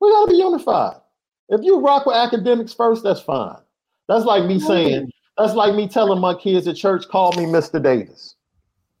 [0.00, 0.96] we gotta be unified.
[1.48, 3.56] If you rock with academics first, that's fine.
[4.08, 7.82] That's like me saying, that's like me telling my kids at church, call me Mr.
[7.82, 8.36] Davis.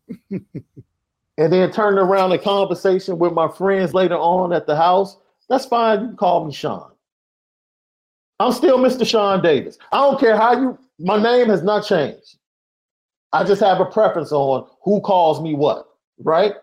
[0.30, 5.16] and then turning around a conversation with my friends later on at the house,
[5.48, 6.00] that's fine.
[6.00, 6.90] You can call me Sean.
[8.38, 9.06] I'm still Mr.
[9.06, 9.78] Sean Davis.
[9.92, 12.38] I don't care how you, my name has not changed.
[13.32, 15.86] I just have a preference on who calls me what,
[16.18, 16.54] right?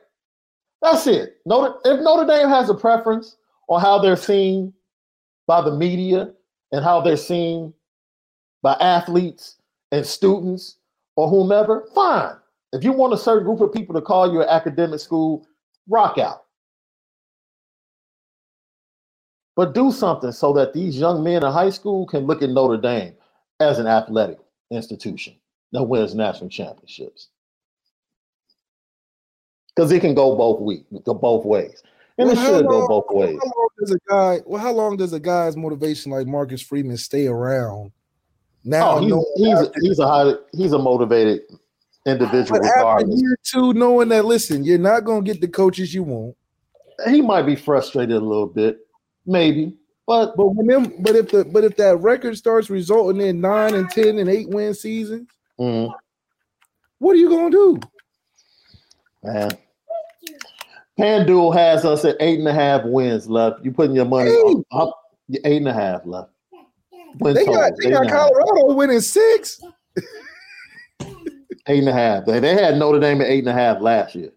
[0.81, 1.37] That's it.
[1.45, 4.73] Notre, if Notre Dame has a preference on how they're seen
[5.47, 6.31] by the media
[6.71, 7.73] and how they're seen
[8.61, 9.57] by athletes
[9.91, 10.77] and students
[11.15, 12.35] or whomever, fine.
[12.73, 15.47] If you want a certain group of people to call you an academic school,
[15.87, 16.43] rock out.
[19.55, 22.77] But do something so that these young men in high school can look at Notre
[22.77, 23.15] Dame
[23.59, 24.37] as an athletic
[24.69, 25.35] institution
[25.71, 27.29] that wins national championships.
[29.77, 31.83] Because it can go both we go both ways.
[32.17, 33.37] And Well, it should go both ways.
[33.39, 34.39] How long does a guy?
[34.47, 37.91] Well, how long does a guy's motivation like Marcus Freeman stay around?
[38.63, 38.99] Now, Oh,
[39.35, 41.41] he's, he's, after- he's a high, he's a motivated
[42.07, 43.21] individual but after regardless.
[43.21, 46.35] year two, knowing that listen, you're not gonna get the coaches you want.
[47.07, 48.79] He might be frustrated a little bit,
[49.27, 53.39] maybe, but But when them, but if the, but if that record starts resulting in
[53.41, 55.27] nine and ten and eight win seasons,
[55.59, 55.93] mm,
[56.97, 57.79] what are you gonna do?
[59.23, 59.51] man.
[60.99, 63.63] FanDuel has us at eight and a half wins left.
[63.63, 64.31] You putting your money
[64.71, 65.01] up, up
[65.45, 66.31] eight and a half left.
[67.19, 68.07] Win They got, they got.
[68.09, 69.59] Colorado winning six.
[71.67, 72.25] eight and a half.
[72.25, 74.31] They, they had Notre Dame at eight and a half last year.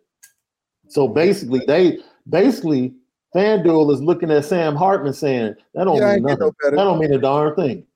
[0.89, 1.99] So basically, they
[2.29, 2.95] basically
[3.35, 6.39] FanDuel is looking at Sam Hartman saying that don't Yeah, mean nothing.
[6.41, 7.87] no that don't mean a darn thing.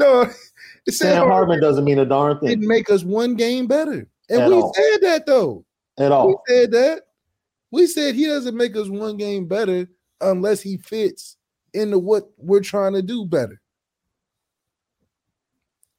[0.00, 0.24] No,
[0.88, 4.06] said Sam Hartman doesn't mean a darn thing It didn't make us one game better,
[4.30, 4.72] and At we all.
[4.74, 5.64] said that though.
[5.98, 7.02] at all, We said that.
[7.70, 9.88] We said he doesn't make us one game better
[10.20, 11.36] unless he fits
[11.74, 13.60] into what we're trying to do better.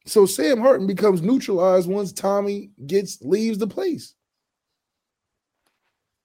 [0.05, 4.15] So Sam Hartman becomes neutralized once Tommy gets leaves the place.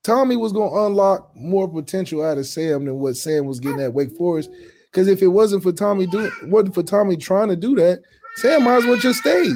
[0.03, 3.81] Tommy was going to unlock more potential out of Sam than what Sam was getting
[3.81, 4.51] at Wake Forest.
[4.91, 8.03] Because if it wasn't for Tommy doing, wasn't for Tommy trying to do that,
[8.37, 9.49] Sam might as well just stay.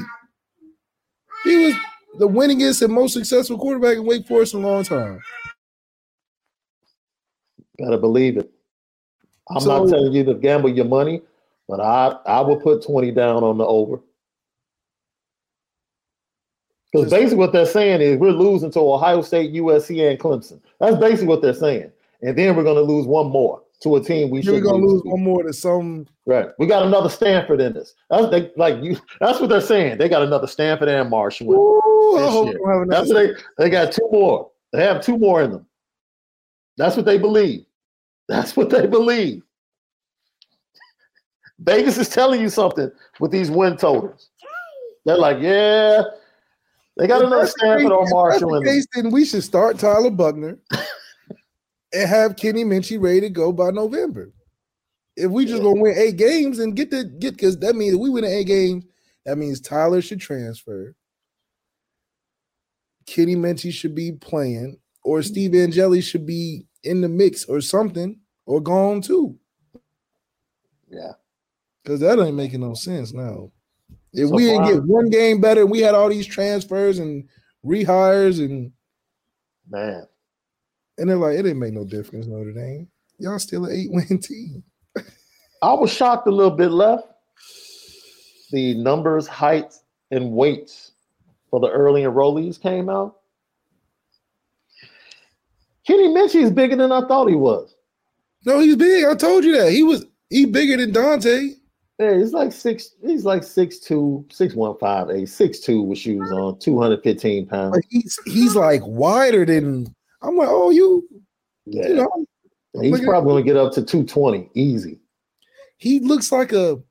[1.44, 1.74] He was
[2.18, 5.20] the winningest and most successful quarterback in Wake Forest in a long time.
[7.80, 8.50] Gotta believe it.
[9.50, 11.22] I'm So- not telling you to gamble your money,
[11.68, 14.00] but I I will put 20 down on the over.
[16.92, 20.60] Because basically what they're saying is we're losing to Ohio State, USC, and Clemson.
[20.80, 21.92] That's basically what they're saying.
[22.22, 24.78] And then we're gonna lose one more to a team we Then we're should gonna
[24.84, 25.12] lose lose.
[25.12, 26.06] one more to some.
[26.26, 26.48] Right.
[26.58, 27.94] We got another Stanford in this.
[28.10, 29.98] That's they like you that's what they're saying.
[29.98, 31.52] They got another Stanford and Marshall.
[31.54, 32.58] Ooh, I hope year.
[32.60, 34.50] we don't That's what they they got two more.
[34.72, 35.66] They have two more in them.
[36.78, 37.66] That's what they believe.
[38.28, 39.42] That's what they believe.
[41.60, 44.30] Vegas is telling you something with these win totals.
[45.04, 46.02] They're like, yeah,
[46.96, 50.58] They got another Stanford on Marshall in the case, then we should start Tyler Buchner
[51.92, 54.32] and have Kenny Minchey ready to go by November.
[55.16, 58.00] If we just gonna win eight games and get the get because that means if
[58.00, 58.84] we win eight games,
[59.24, 60.94] that means Tyler should transfer.
[63.06, 68.18] Kenny Minchey should be playing, or Steve Angeli should be in the mix or something,
[68.46, 69.38] or gone too.
[70.90, 71.12] Yeah.
[71.82, 73.52] Because that ain't making no sense now.
[74.12, 77.28] If so we didn't get one game better, we had all these transfers and
[77.64, 78.72] rehires and
[79.68, 80.06] man.
[80.96, 82.88] And they're like, it didn't make no difference, Notre Dame.
[83.18, 84.64] Y'all still an eight-win team.
[85.62, 87.06] I was shocked a little bit left.
[88.50, 90.92] The numbers, heights, and weights
[91.50, 93.17] for the early enrollees came out.
[95.88, 97.74] Kenny Minchey is bigger than I thought he was.
[98.44, 99.06] No, he's big.
[99.06, 99.72] I told you that.
[99.72, 101.52] He was he bigger than Dante.
[101.98, 102.90] Yeah, he's like six.
[103.00, 107.02] He's like six two, six one five eight, six two with shoes on, two hundred
[107.02, 107.74] fifteen pounds.
[107.74, 109.86] But he's he's like wider than.
[110.20, 111.08] I'm like, oh, you.
[111.64, 111.88] Yeah.
[111.88, 112.26] You know,
[112.82, 115.00] he's probably gonna get up to two twenty easy.
[115.78, 116.82] He looks like a.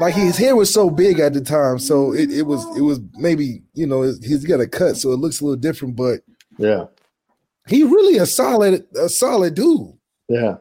[0.00, 3.00] Like his hair was so big at the time, so it, it was it was
[3.14, 5.96] maybe you know he's got a cut, so it looks a little different.
[5.96, 6.20] But
[6.58, 6.86] yeah,
[7.68, 9.92] he really a solid a solid dude.
[10.28, 10.56] Yeah.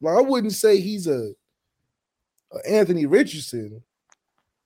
[0.00, 1.32] Like I wouldn't say he's a,
[2.52, 3.82] a Anthony Richardson,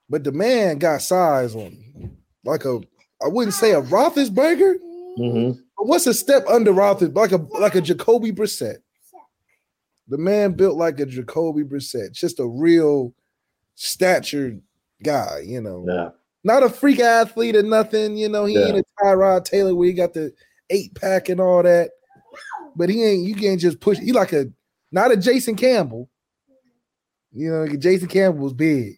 [0.09, 2.16] but the man got size on him.
[2.45, 2.80] Like a,
[3.22, 4.74] I wouldn't say a Roethlisberger.
[5.18, 5.61] Mm-hmm.
[5.76, 7.14] But what's a step under Roethlisberger?
[7.14, 8.78] Like a like a Jacoby Brissett.
[10.09, 13.14] The man built like a Jacoby Brissett, just a real
[13.79, 14.61] statured
[15.03, 15.85] guy, you know.
[15.89, 16.11] Yeah.
[16.45, 18.45] Not a freak athlete or nothing, you know.
[18.45, 18.66] He yeah.
[18.66, 20.33] ain't a Tyrod Taylor where he got the
[20.70, 21.91] eight pack and all that
[22.79, 23.24] but he ain't.
[23.24, 23.99] You can't just push.
[23.99, 24.47] He like a
[24.93, 26.09] not a Jason Campbell.
[27.33, 28.97] You know, Jason Campbell was big.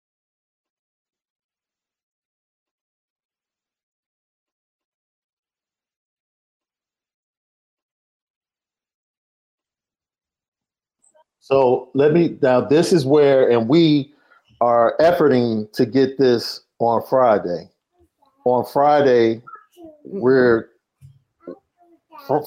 [11.41, 12.61] So let me now.
[12.61, 14.13] This is where, and we
[14.61, 17.67] are efforting to get this on Friday.
[18.45, 19.41] On Friday,
[20.05, 20.69] we're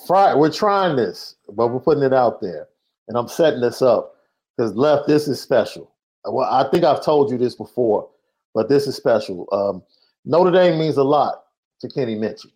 [0.06, 0.38] Friday.
[0.38, 2.68] We're trying this, but we're putting it out there,
[3.08, 4.14] and I'm setting this up
[4.56, 5.08] because left.
[5.08, 5.90] This is special.
[6.24, 8.08] Well, I think I've told you this before,
[8.54, 9.48] but this is special.
[9.50, 9.82] Um,
[10.24, 11.44] Notre Dame means a lot
[11.80, 12.52] to Kenny Minchey.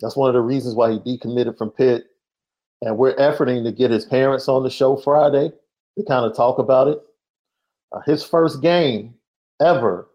[0.00, 2.06] That's one of the reasons why he decommitted from Pitt.
[2.82, 5.50] And we're efforting to get his parents on the show Friday
[5.98, 6.98] to kind of talk about it.
[7.92, 9.14] Uh, his first game
[9.60, 10.08] ever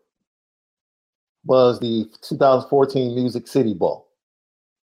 [1.45, 4.07] was the 2014 Music City Bowl.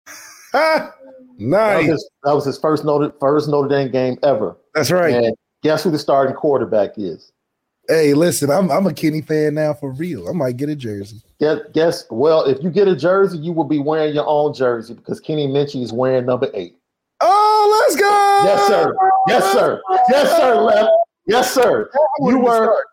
[0.54, 0.90] nice.
[1.38, 4.56] That was, his, that was his, first Notre, first Notre Dame game ever.
[4.74, 5.12] That's right.
[5.12, 7.32] And guess who the starting quarterback is?
[7.88, 10.26] Hey, listen, I'm I'm a Kenny fan now for real.
[10.26, 11.20] I might get a jersey.
[11.38, 14.94] Guess, guess well, if you get a jersey, you will be wearing your own jersey
[14.94, 16.76] because Kenny Minchey is wearing number eight.
[18.02, 18.68] Oh, let's go!
[18.68, 18.96] Yes, sir.
[19.28, 19.82] Yes, sir.
[20.10, 20.54] Yes, sir.
[20.60, 20.90] Left.
[21.26, 21.90] Yes, sir.
[22.20, 22.84] You were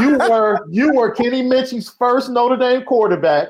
[0.00, 3.48] you were you were Kenny Minchey's first Notre Dame quarterback.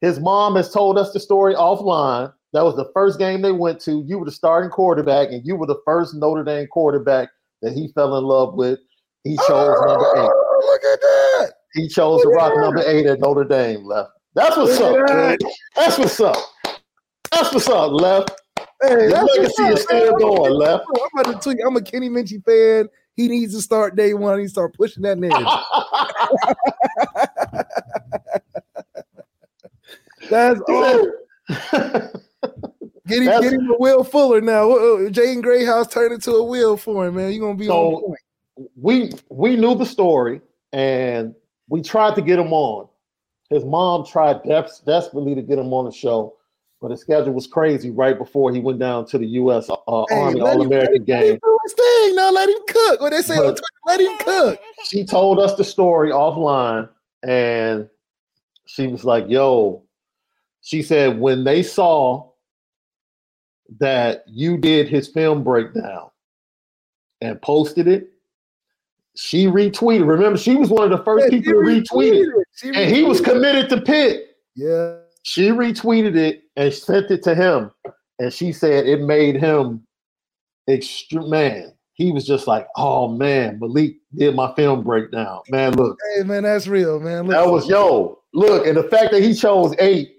[0.00, 2.32] His mom has told us the story offline.
[2.52, 4.02] That was the first game they went to.
[4.06, 7.28] You were the starting quarterback, and you were the first Notre Dame quarterback
[7.62, 8.78] that he fell in love with.
[9.24, 10.66] He oh, chose oh, number eight.
[10.66, 11.52] Look at that.
[11.74, 13.84] He chose look to rock number eight at Notre Dame.
[13.84, 14.10] Left.
[14.34, 15.06] That's what's look up.
[15.08, 15.54] That.
[15.76, 16.36] That's what's up.
[17.30, 17.92] That's what's up.
[17.92, 18.39] Left.
[18.82, 20.84] Hey, the legacy is still going, left.
[20.88, 22.88] I'm about to tell you, I'm a Kenny Minchey fan.
[23.14, 24.40] He needs to start day one.
[24.40, 25.46] He start pushing that narrative.
[30.30, 31.06] That's all.
[33.06, 34.66] Get him, That's- get him a Will Fuller now.
[34.68, 37.32] Jaden Greathouse turned into a Will for him, man.
[37.32, 38.20] You're gonna be on point.
[38.76, 40.40] we we knew the story
[40.72, 41.34] and
[41.68, 42.86] we tried to get him on.
[43.48, 46.36] His mom tried des- desperately to get him on the show,
[46.80, 49.68] but his schedule was crazy right before he went down to the U.S.
[49.70, 51.38] Uh, Hey, Army All American game.
[51.42, 52.14] do his thing.
[52.16, 53.00] Now let him cook.
[53.00, 54.58] What they say But- let him cook.
[54.84, 56.88] She told us the story offline,
[57.22, 57.88] and
[58.66, 59.82] she was like, "Yo,"
[60.62, 62.30] she said when they saw
[63.78, 66.10] that you did his film breakdown
[67.20, 68.08] and posted it,
[69.16, 70.06] she retweeted.
[70.08, 72.28] Remember, she was one of the first Yeah, people to retweet it.
[72.64, 74.36] retweeted and he was committed to Pitt.
[74.56, 74.96] Yeah.
[75.22, 77.70] She retweeted it and sent it to him,
[78.18, 79.82] and she said it made him
[80.68, 81.30] extreme.
[81.30, 86.22] Man, he was just like, "Oh man, Malik did my film breakdown." Man, look, Hey
[86.24, 87.26] man, that's real, man.
[87.26, 88.18] Look, that was yo.
[88.34, 90.16] Look, and the fact that he chose eight,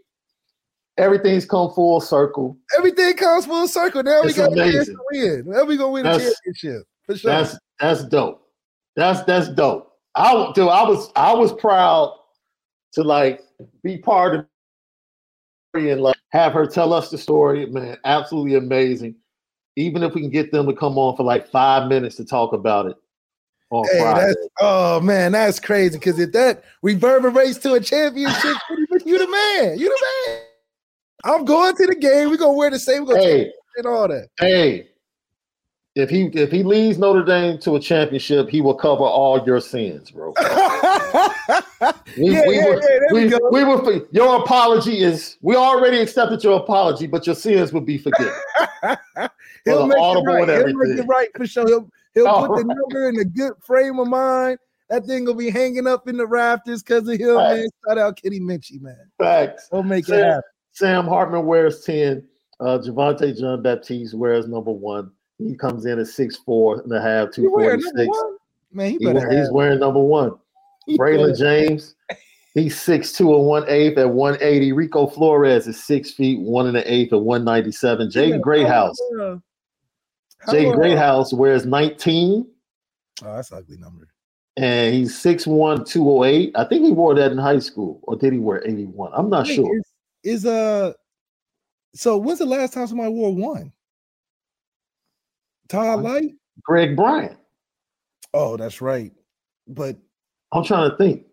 [0.98, 2.58] everything's come full circle.
[2.78, 4.02] everything comes full circle.
[4.04, 5.44] Now we It's got a chance to win.
[5.46, 7.32] Now we gonna win a That's- championship for sure.
[7.32, 8.42] That's that's dope.
[8.96, 9.92] That's that's dope.
[10.16, 12.18] I dude, I was I was proud
[12.94, 13.42] to like
[13.84, 14.46] be part of
[15.74, 17.66] and like have her tell us the story.
[17.66, 19.16] Man, absolutely amazing.
[19.78, 22.54] Even if we can get them to come on for like five minutes to talk
[22.54, 22.98] about it
[23.70, 25.98] on Hey, oh man, that's crazy.
[25.98, 28.58] Because if that reverberates to a championship,
[29.06, 29.80] you the man.
[29.80, 30.42] You the man.
[31.24, 32.30] I'm going to the game.
[32.30, 33.06] We're gonna wear the same.
[33.06, 34.28] We're gonna Hey, and all that.
[34.40, 34.90] hey,
[35.96, 39.60] if he if he leads Notre Dame to a championship, he will cover all your
[39.60, 40.34] sins, bro.
[42.18, 43.39] We, Yeah, we yeah, were, yeah, there we we, go.
[43.52, 47.98] we were, your apology is, we already accepted your apology, but your sins will be
[47.98, 48.34] forgiven.
[49.66, 50.50] He'll make it right.
[50.68, 51.68] He'll make it right for sure.
[51.68, 54.60] He'll he'll All put the number in a good frame of mind.
[54.89, 57.60] That thing will be hanging up in the rafters because of him, Right.
[57.60, 57.68] man.
[57.88, 59.10] Shout out Kenny Minchey, man.
[59.18, 59.70] Facts.
[59.72, 60.42] He'll make it Sam, happen.
[60.74, 62.28] Sam Hartman wears 10.
[62.60, 65.12] Uh, Javontae Jean-Baptiste wears number one.
[65.48, 68.08] He comes in at six four and a half, You wearing number 246.
[68.08, 68.38] one?
[68.74, 69.06] Man, he He
[69.38, 70.36] he's have wearing number one.
[70.86, 71.96] he Braylon James,
[72.54, 74.72] he's 6'2 and 1 8 at 180.
[74.72, 78.10] Rico Flores is six feet, one and an eighth at 197.
[78.10, 78.98] he Jaden Greathouse.
[80.48, 82.48] Jaden Greathouse wears 19
[83.24, 84.08] Oh, that's an ugly number.
[84.58, 86.52] and he's 6'1, 208.
[86.56, 89.12] I think he wore that in high school, or did he wear 81?
[89.14, 89.78] I'm not Wait, sure.
[89.78, 89.84] Is,
[90.24, 90.94] is uh
[91.94, 93.72] so when's the last time somebody wore one?
[95.72, 96.34] Todd Lyght?
[96.64, 97.38] Greg Bryant.
[98.34, 99.12] Oh, that's right.
[99.68, 99.98] But
[100.52, 101.26] I'm trying to think.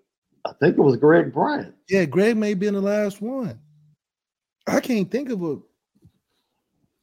[0.44, 1.74] I think it was Greg Bryant.
[1.88, 3.58] yeah, Greg may be in the last one.
[4.66, 5.58] I can't think of a.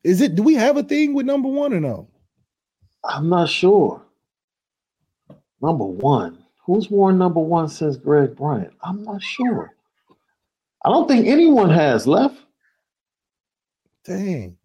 [0.04, 0.36] Is it?
[0.36, 2.08] Do we have a thing with number one or no?
[3.04, 4.02] I'm not sure.
[5.62, 6.40] Number one.
[6.66, 8.74] Who's worn number one since Greg Bryant?
[8.82, 9.76] I'm not sure.
[10.84, 12.38] I don't think anyone has left.
[14.06, 14.58] Dang.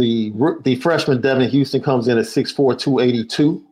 [0.00, 3.64] The the freshman Devan Houstan comes in at 6'4, 282.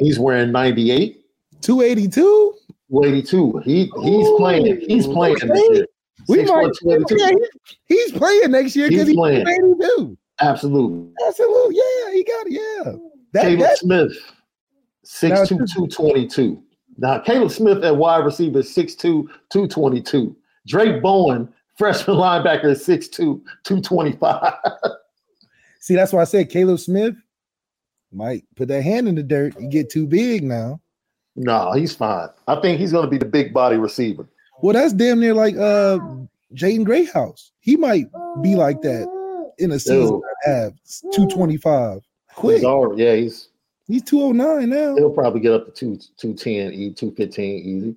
[0.00, 1.20] He's wearing 98.
[1.62, 2.54] 282?
[2.90, 3.58] 282.
[3.58, 4.80] He he's playing.
[4.88, 5.86] He's playing this year.
[6.28, 6.72] We 6'4", might.
[6.74, 7.16] 282.
[7.18, 7.30] Yeah,
[7.86, 9.44] he- he's playing next year because He's he's playing.
[9.44, 10.18] 282.
[10.40, 11.10] Absolutely.
[11.26, 11.76] Absolutely.
[11.76, 12.52] Yeah, he got it.
[12.52, 12.92] Yeah.
[13.32, 14.12] That, Caleb that, Smith,
[15.04, 16.62] 6'2", 222.
[16.98, 18.98] Now, Caleb Smith at wide receiver is 6'2",
[19.50, 20.34] 222.
[20.66, 24.52] Drayk Bowen, freshman linebacker, is 6'2", 225.
[25.86, 27.14] see, that's why I said Caleb Smith
[28.12, 29.54] might put that hand in the dirt.
[29.60, 30.80] You get too big now.
[31.36, 32.28] no, he's fine.
[32.48, 34.26] I think he's going to be the big body receiver.
[34.62, 35.98] Well, that's damn near like uh
[36.54, 37.52] Jaden Greathouse.
[37.60, 38.06] He might
[38.42, 39.06] be like that
[39.58, 40.14] in a season Dude.
[40.14, 40.72] and a half.
[41.14, 42.00] 225.
[42.34, 42.56] Quick.
[42.56, 43.48] He's already, yeah, he's
[43.86, 44.96] He's 209 now.
[44.96, 47.94] he'll probably get up to two, 210, e, 215 easy.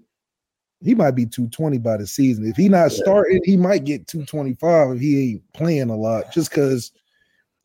[0.83, 2.45] He might be 220 by the season.
[2.45, 2.97] If he not Yeah.
[3.01, 6.31] starting, he might get 225 if he ain't playing a lot.
[6.31, 6.91] Just because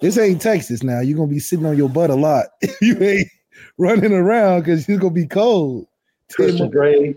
[0.04, 1.00] this ain't Texas now.
[1.00, 2.48] You're gonna be sitting on your butt a lot.
[2.82, 3.28] you ain't
[3.78, 5.86] running around because you're gonna be cold.
[6.30, 7.16] Christian Gray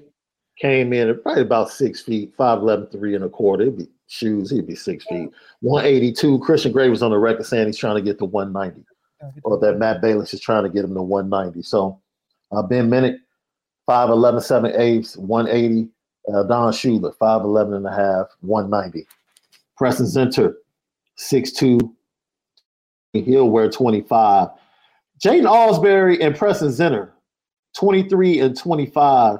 [0.58, 3.64] came in at probably about six feet, 5'11", three and a quarter.
[3.64, 5.30] It'd be shoes, he'd be six feet.
[5.60, 6.40] 182.
[6.40, 8.86] Christian Gray was on the record saying he's trying to get to 190.
[9.44, 11.64] Or that Matt Balis is trying to get him to 190.
[11.64, 12.00] So
[12.54, 13.18] uh, Ben Minich,
[13.90, 15.90] 5'11", 7 eighths, 180.
[16.34, 19.06] Uh, Don Schuler, 5'11 and a half, 190.
[19.76, 20.54] Preston Zinter,
[21.18, 21.92] 6'2.
[23.24, 24.50] He'll wear 25.
[25.24, 27.12] Jaiden Ausberry and Preston Zinter,
[27.76, 29.40] 23 and 25,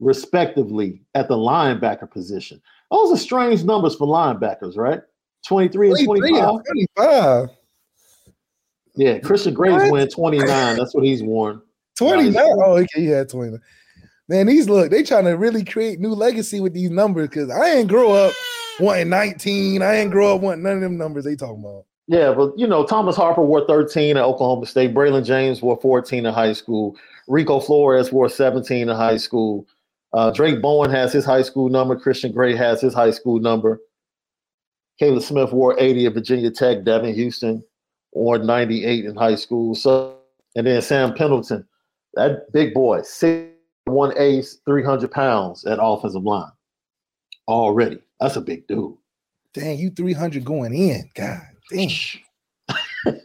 [0.00, 2.60] respectively, at the linebacker position.
[2.90, 5.02] Those are strange numbers for linebackers, right?
[5.46, 6.60] 23 and 25.
[6.96, 7.48] 25.
[8.96, 9.92] Yeah, Christian Gray's What?
[9.92, 10.76] wearing 29.
[10.76, 11.62] That's what he's worn.
[11.96, 12.34] 29.
[12.36, 13.60] Oh, okay, had 29.
[14.28, 17.76] Man, these look, they trying to really create new legacy with these numbers because I
[17.76, 18.32] ain't grow up
[18.80, 19.82] wanting 19.
[19.82, 21.84] I ain't grow up wanting none of them numbers they talking about.
[22.08, 24.94] Yeah, but you know, Thomas Harper wore 13 at Oklahoma State.
[24.94, 26.96] Braylon James wore 14 in high school.
[27.28, 29.66] Rico Flores wore 17 in high school.
[30.14, 31.94] Uh, Drayk Bowen has his high school number.
[31.94, 33.78] Christian Gray has his high school number.
[34.98, 36.78] Caleb Smith wore 80 at Virginia Tech.
[36.78, 37.62] Devan Houstan
[38.12, 39.74] wore 98 in high school.
[39.74, 40.16] So,
[40.56, 41.68] and then Sam Pendleton,
[42.14, 43.52] that big boy, six
[43.84, 46.50] one ace, 300 pounds at offensive line
[47.48, 47.98] already.
[48.18, 48.96] That's a big dude.
[49.52, 51.10] Dang, you 300 going in.
[51.14, 51.88] God damn.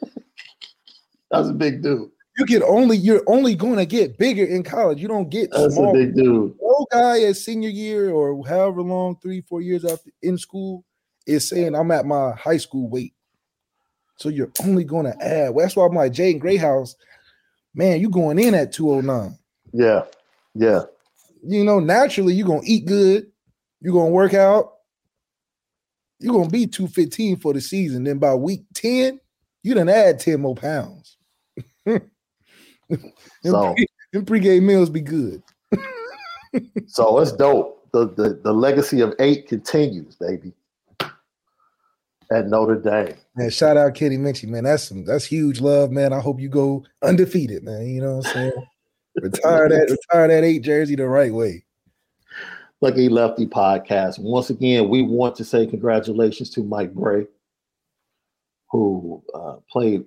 [1.31, 2.09] That's a big dude.
[2.37, 4.99] You can only you're only going to get bigger in college.
[4.99, 5.91] You don't get That's small.
[5.91, 6.55] a big dude.
[6.61, 10.83] No guy at senior year or however long, three, four years after in school,
[11.27, 13.13] is saying I'm at my high school weight.
[14.17, 15.55] So you're only going to add.
[15.57, 16.95] That's why I'm like Jaden Greathouse,
[17.73, 19.37] man, you going in at 209.
[19.73, 20.03] Yeah.
[20.55, 20.83] Yeah.
[21.45, 23.27] You know, naturally you're gonna eat good,
[23.81, 24.73] you're gonna work out,
[26.23, 28.05] you're gonna be 215 for the season.
[28.05, 29.19] Then by week 10,
[29.61, 31.17] you done add 10 more pounds.
[33.43, 35.41] So- pre, them pregame meals be good.
[36.85, 37.89] So it's dope.
[37.93, 40.53] The, the the legacy of eight continues, baby.
[42.31, 43.15] At Notre Dame.
[43.35, 44.63] Man, shout out Kenny Minchey, man.
[44.65, 46.13] That's some that's huge love, man.
[46.13, 47.87] I hope you go undefeated, man.
[47.87, 48.51] You know what I'm saying?
[49.15, 51.65] retire that, retire that eight jersey the right way.
[52.83, 54.19] Lucky Lefty podcast.
[54.19, 57.25] Once again, we want to say congratulations to Mike Brey,
[58.69, 60.03] who uh, played,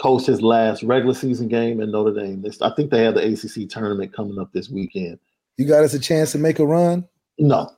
[0.00, 2.40] coached his last regular season game in Notre Dame.
[2.40, 5.18] This- I think they have the ACC tournament coming up this weekend.
[5.58, 7.06] You got us a chance to make a run.
[7.38, 7.70] No,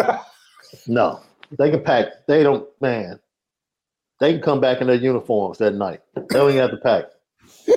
[0.88, 1.20] no,
[1.56, 2.08] they can pack.
[2.26, 3.20] They don't, man.
[4.18, 6.00] They can come back in their uniforms that night.
[6.16, 7.04] They don't even have to pack.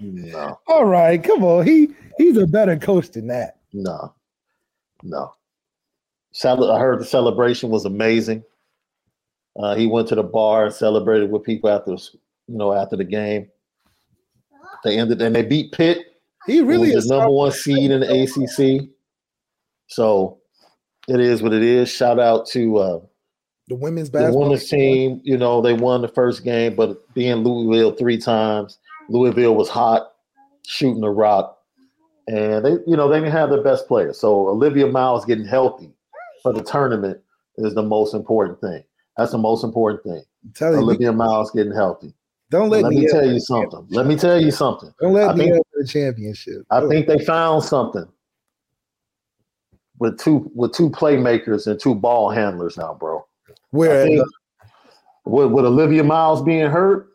[0.00, 1.66] No, All right, come on.
[1.66, 3.58] He he's a better coach than that.
[3.72, 4.14] no,
[5.02, 5.34] no.
[6.44, 8.44] I heard the celebration was amazing.
[9.58, 12.08] Uh, he went to the bar and celebrated with people after, the
[12.46, 13.48] you know, after the game.
[14.84, 15.98] They ended and they beat Pitt.
[16.46, 18.88] He really is the number one seed in the ACC.
[19.88, 20.38] So
[21.08, 21.88] it is what it is.
[21.88, 23.00] Shout out to uh,
[23.66, 24.42] the women's the basketball.
[24.42, 25.20] women's team.
[25.24, 28.78] You know they won the first game, but being Louisville three times,
[29.08, 30.12] Louisville was hot,
[30.66, 31.57] shooting the rock,
[32.28, 34.12] and they, you know, they didn't have their best player.
[34.12, 35.90] So Olivia Miles getting healthy
[36.42, 37.18] for the tournament
[37.56, 38.84] is the most important thing.
[39.16, 40.22] That's the most important thing.
[40.54, 42.14] Tell you, Olivia Miles getting healthy.
[42.50, 43.86] don't let, Let me tell you something.
[43.90, 44.92] Let me tell you something.
[45.00, 46.64] Don't let I me think- have the championship.
[46.70, 48.06] I think they found something
[49.98, 53.26] with two with two playmakers and two ball handlers now, bro.
[53.70, 54.24] Where think
[55.24, 57.08] with, with Olivia Miles being hurt,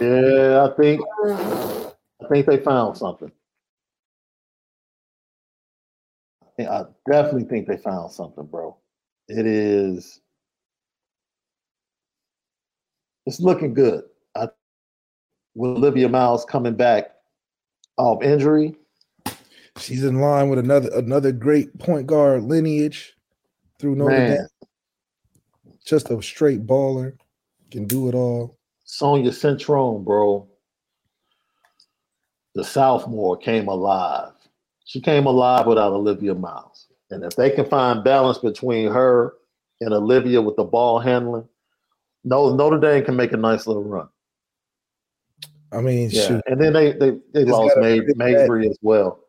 [0.00, 1.00] yeah, I think
[2.28, 3.32] think they found something.
[6.58, 8.76] I definitely think they found something, bro.
[9.28, 10.20] It is
[13.26, 14.04] it's looking good.
[14.34, 14.48] I
[15.54, 17.12] with Olivia Miles coming back
[17.96, 18.74] off injury.
[19.78, 23.14] she's in line with another another great point guard lineage
[23.78, 24.28] through Notre Man.
[24.28, 24.46] Dame.
[25.84, 27.16] Just a straight baller,
[27.70, 28.58] can do it all.
[28.84, 30.47] Sonia Centrone, bro.
[32.58, 34.32] The sophomore came alive.
[34.84, 36.88] She came alive without Olivia Miles.
[37.08, 39.34] And if they can find balance between her
[39.80, 41.48] and Olivia with the ball handling,
[42.24, 44.08] no Notre Dame can make a nice little run.
[45.70, 46.26] I mean, Yeah.
[46.26, 48.00] shoot, And then they they, they Just lost May.
[48.00, 49.20] Mabrey as well.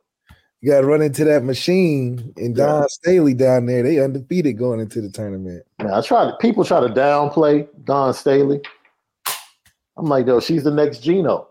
[0.61, 3.83] you got to run into that machine and Dawn Staley down there.
[3.83, 5.67] They undefeated going into the tournament.
[5.77, 8.59] Now I try to people try to downplay Dawn Staley.
[9.97, 11.48] I'm like, yo, she's the next Geno.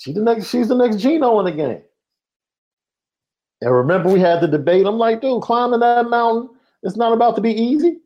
[0.00, 1.82] She's the next, she's the next Geno in the game.
[3.60, 4.86] And remember, we had the debate.
[4.86, 7.98] I'm like, dude, climbing that mountain, it's not about to be easy.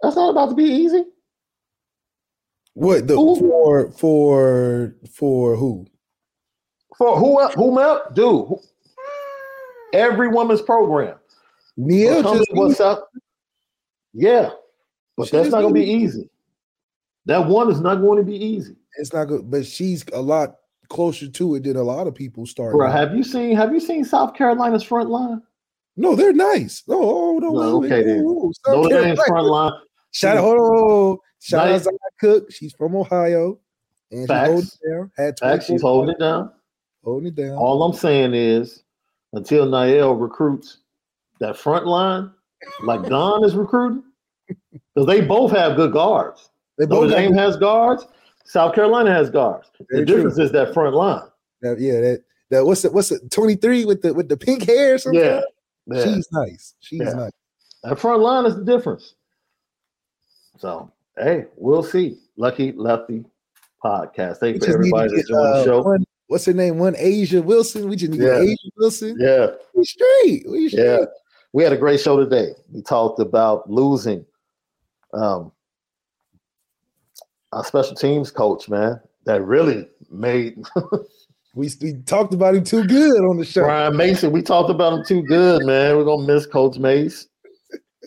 [0.00, 1.04] That's not about to be easy.
[2.72, 5.86] What the Who- for for for who?
[6.96, 8.14] For who el- up?
[8.14, 8.46] dude.
[8.48, 8.60] who-
[9.92, 11.18] every woman's program.
[11.76, 13.10] Neil just what's up.
[14.14, 14.52] Yeah,
[15.18, 16.30] but She that's not gonna be easy.
[17.26, 18.76] That one is not going to be easy.
[18.98, 20.56] It's not good, but she's a lot
[20.88, 22.74] closer to it than a lot of people start.
[22.74, 25.42] Bro, have you seen have you seen South Carolina's front line?
[25.96, 26.82] no, they're nice.
[26.88, 28.18] Oh, no, No, okay.
[28.64, 29.16] South Notre Carolina.
[29.26, 29.72] front line.
[30.10, 31.18] Shout out, hold on.
[31.40, 31.82] Shout out Nice.
[31.84, 32.50] Zia Cooke.
[32.52, 33.58] She's from Ohio.
[34.10, 34.50] And Facts.
[34.62, 35.10] she's holding it down.
[35.16, 36.50] Had Fact, she's holding it down.
[37.04, 37.52] holding it down.
[37.56, 38.82] All I'm saying is
[39.32, 40.78] until Niele recruits
[41.40, 42.30] that front line,
[42.84, 44.02] like Dawn is recruiting,
[44.48, 46.50] because they both have good guards.
[46.78, 48.06] they Notre both Dame has guards.
[48.44, 49.70] South Carolina has guards.
[49.90, 50.16] Very the true.
[50.16, 51.22] difference is that front line.
[51.62, 52.92] that- yeah, that that what's it?
[52.92, 53.30] What's it?
[53.30, 55.20] 23 with the with the pink hair or something?
[55.20, 55.40] Yeah,
[55.86, 56.04] Yeah.
[56.04, 56.74] She's nice.
[56.80, 57.12] She's Yeah.
[57.12, 57.32] nice.
[57.84, 59.14] That front line is the difference.
[60.58, 62.18] So, hey, we'll see.
[62.36, 63.24] Lucky Lefty
[63.84, 64.36] podcast.
[64.38, 65.82] Thank you for just need to everybody that's get, doing the uh, show.
[65.82, 66.78] one- what's her name?
[66.78, 67.88] One A'ja Wilson.
[67.88, 68.38] We just need Yeah.
[68.38, 69.16] A'ja Wilson.
[69.18, 70.44] Yeah, We straight.
[70.48, 70.84] We straight.
[70.84, 71.04] yeah.
[71.52, 72.54] We had a great show today.
[72.72, 74.24] We talked about losing
[75.12, 75.52] um,
[77.52, 79.00] our special teams coach, man.
[79.24, 80.58] That really made
[81.54, 83.64] We, we talked about him too good on the show.
[83.64, 84.32] Brian Mason.
[84.32, 85.96] We talked about him too good, man.
[85.96, 87.26] We're gonna miss Coach Mace.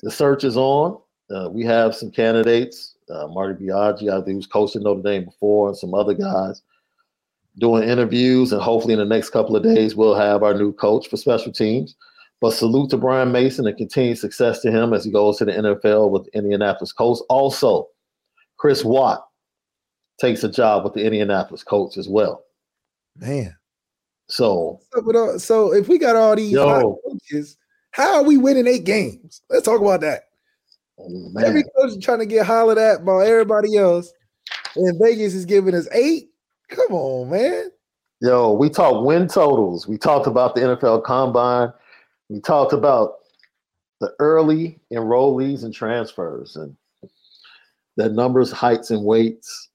[0.01, 0.99] The search is on.
[1.29, 2.95] Uh, we have some candidates.
[3.07, 6.63] Uh, Marty Biagi, I think, who's coached at Notre Dame before, and some other guys
[7.59, 8.51] doing interviews.
[8.51, 11.51] And hopefully, in the next couple of days, we'll have our new coach for special
[11.51, 11.95] teams.
[12.41, 15.51] But salute to Brian Mason and continued success to him as he goes to the
[15.51, 17.21] NFL with Indianapolis Colts.
[17.29, 17.89] Also,
[18.57, 19.27] Chris Watt
[20.20, 22.43] takes a job with the Indianapolis Colts as well.
[23.18, 23.55] Man.
[24.28, 26.99] So, So, uh, so if we got all these Yo.
[27.07, 27.57] coaches,
[27.91, 29.41] how are we winning eight games?
[29.49, 30.24] Let's talk about that.
[30.97, 31.45] man.
[31.45, 34.11] Every coach is trying to get hollered at by everybody else,
[34.76, 36.30] and Vegas is giving us eight.
[36.70, 37.70] Come on, man.
[38.22, 39.88] Yo, we talked win totals.
[39.88, 41.72] We talked about the NFL Combine.
[42.30, 43.18] We talked about
[44.01, 46.76] the early enrollees and transfers and
[47.97, 49.70] their numbers, heights, and weights.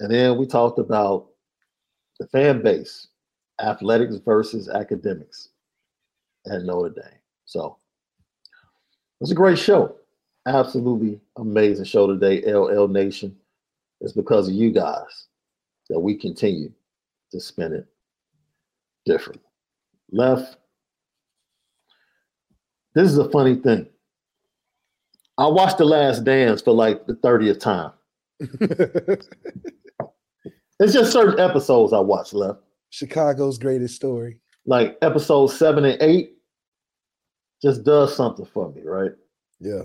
[0.00, 1.28] And then we talked about
[2.18, 3.08] the fan base,
[3.60, 5.50] athletics versus academics
[6.50, 7.20] at Notre Dame.
[7.44, 7.78] So
[8.52, 9.96] it was a great show.
[10.46, 13.36] Absolutely amazing show today, LL Nation.
[14.00, 15.26] It's because of you guys
[15.88, 16.72] that we continue
[17.32, 17.86] to spin it
[19.04, 19.40] different.
[20.10, 20.56] Left.
[22.94, 23.86] This is a funny thing.
[25.36, 27.92] I watched The Last Dance for like the 30th time.
[30.80, 32.60] It's just certain episodes I watch left.
[32.90, 34.40] Chicago's greatest story.
[34.66, 36.34] Like episode seven and eight
[37.60, 39.12] just does something for me, right?
[39.60, 39.82] Yeah.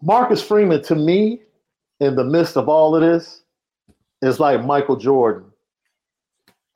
[0.00, 1.42] Marcus Freeman, to me,
[2.00, 3.42] in the midst of all of this,
[4.22, 5.50] is like Michael Jordan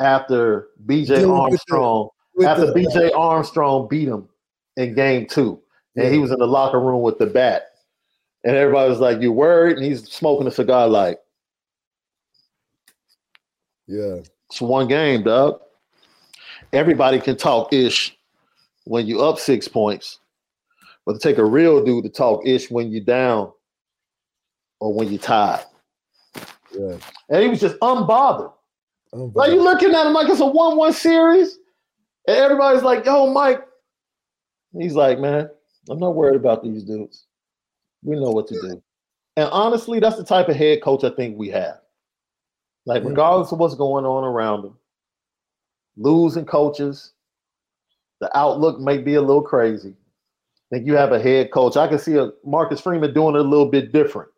[0.01, 2.09] after BJ Dealing with the- Armstrong,
[2.45, 4.29] after the- BJ Armstrong beat him
[4.77, 5.61] in game two.
[5.97, 7.69] And he was in the locker room with the bat.
[8.47, 9.77] And everybody was like, You worried?
[9.77, 11.19] And he's smoking a cigar like,
[13.89, 14.21] Yeah.
[14.49, 15.61] It's one game, dog.
[16.73, 18.17] Everybody can talk ish
[18.85, 20.21] when you up six points,
[21.05, 23.51] but to take a real dude to talk ish when you down
[24.79, 25.65] or when you tied.
[26.73, 26.99] Yeah.
[27.29, 28.53] And he was just unbothered.
[29.13, 29.35] Unbothered.
[29.35, 31.59] Like you looking at him like it's a one-one series,
[32.29, 33.65] and everybody's like, "Yo, Mike."
[34.79, 35.49] He's like, "Man,
[35.89, 37.27] I'm not worried about these dudes.
[38.07, 38.83] We know what to do."
[39.37, 41.79] And honestly, that's the type of head coach I think we have.
[42.87, 44.79] Like, regardless of what's going on around them,
[45.97, 47.13] losing coaches,
[48.21, 49.91] the outlook may be a little crazy.
[49.91, 51.77] I think you have a head coach.
[51.77, 54.31] I can see a Marcus Freeman doing it a little bit different.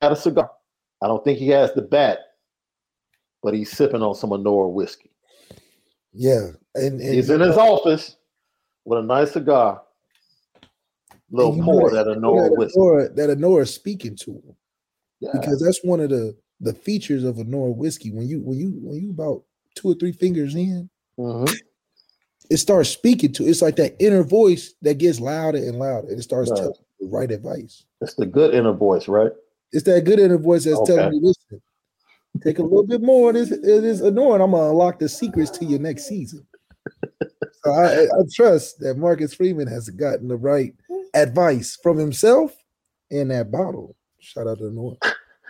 [0.00, 0.50] Got a cigar.
[1.02, 2.20] I don't think he has the bat,
[3.42, 5.10] but he's sipping on some Honora whiskey.
[6.12, 6.50] Yeah.
[6.74, 8.16] And, and He's in his office
[8.84, 9.82] with a nice cigar,
[11.30, 12.78] little and you pour know that Honora whiskey.
[12.80, 14.56] Honora, that Honora speaking to him.
[15.20, 15.30] Yeah.
[15.32, 18.10] Because that's one of the the features of Honora whiskey.
[18.12, 19.42] When you when you when you about
[19.74, 21.52] two or three fingers in, Mhm.
[22.50, 26.18] it starts speaking to it's like that inner voice that gets louder and louder and
[26.18, 26.58] it starts Right.
[26.58, 27.84] telling the right advice.
[28.00, 29.32] It's the good inner voice, right?
[29.72, 31.16] It's that good inner voice that's telling Okay.
[31.16, 31.62] you, listen,
[32.42, 33.30] take a little bit more.
[33.30, 34.40] It is it is annoying.
[34.40, 36.46] I'm gonna unlock the secrets to your next season.
[37.64, 40.74] so I I trust that Marcus Freeman has gotten the right
[41.16, 42.52] advice from himself
[43.10, 43.96] in that bottle.
[44.20, 44.96] Shout out to Noah.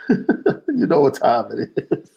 [0.08, 2.10] you know what time it is.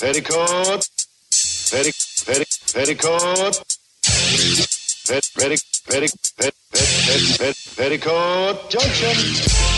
[0.00, 0.88] Petticoat.
[1.70, 1.92] Petti,
[2.24, 3.54] petti, petticoat.
[5.08, 5.56] Pet, petti,
[5.88, 9.77] petti, pet, pet, pet, pet, petticoat junction.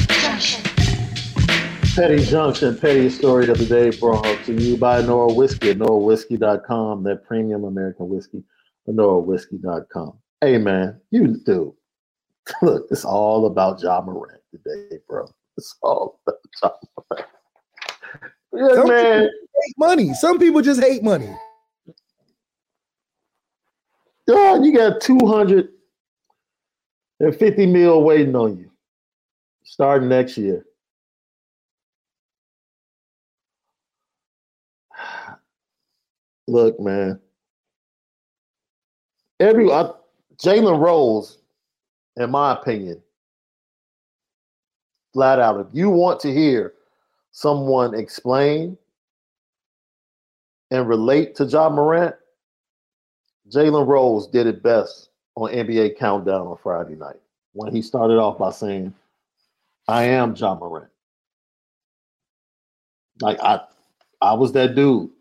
[1.95, 7.03] Petty Junction, Petty Story of the Day brought to you by Nora Whiskey at NoraWhiskey.com,
[7.03, 8.41] that premium American whiskey
[8.87, 10.13] at NoraWhiskey.com.
[10.39, 11.75] Hey man, you do.
[12.61, 15.27] Look, it's all about John Moran today, bro.
[15.57, 16.71] It's all about John
[17.09, 17.25] Moran.
[18.53, 19.23] Yeah, Some man.
[19.23, 20.13] hate money.
[20.13, 21.35] Some people just hate money.
[24.29, 28.71] God, you got 250 mil waiting on you
[29.63, 30.65] starting next year.
[36.51, 37.17] Look, man.
[39.39, 41.37] Every Jalen Rose,
[42.17, 43.01] in my opinion,
[45.13, 46.73] flat out, if you want to hear
[47.31, 48.77] someone explain
[50.71, 52.15] and relate to Ja Morant,
[53.49, 57.21] Jalen Rose did it best on NBA Countdown on Friday night
[57.53, 58.93] when he started off by saying,
[59.87, 60.91] I am Ja Morant.
[63.21, 63.61] Like I
[64.19, 65.11] I was that dude.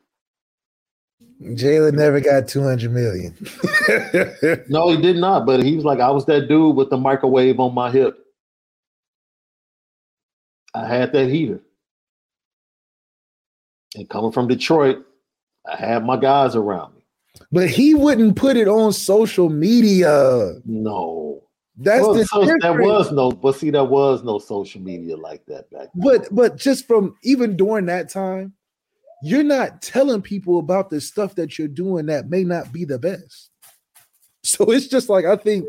[1.43, 3.35] Jalen never got 200 million.
[4.69, 7.59] no, he did not, but he was like, I was that dude with the microwave
[7.61, 8.19] on my hip.
[10.75, 11.61] I had that heater.
[13.97, 15.05] And coming from Detroit,
[15.67, 17.03] I had my guys around me.
[17.51, 20.61] But he wouldn't put it on social media.
[20.65, 21.43] No.
[21.77, 25.47] That's well, the so there was no, but see, there was no social media like
[25.47, 26.03] that back then.
[26.05, 28.53] But but just from even during that time,
[29.23, 32.99] you're not telling people about the stuff that you're doing that may not be the
[32.99, 33.51] best.
[34.43, 35.67] So it's just like I think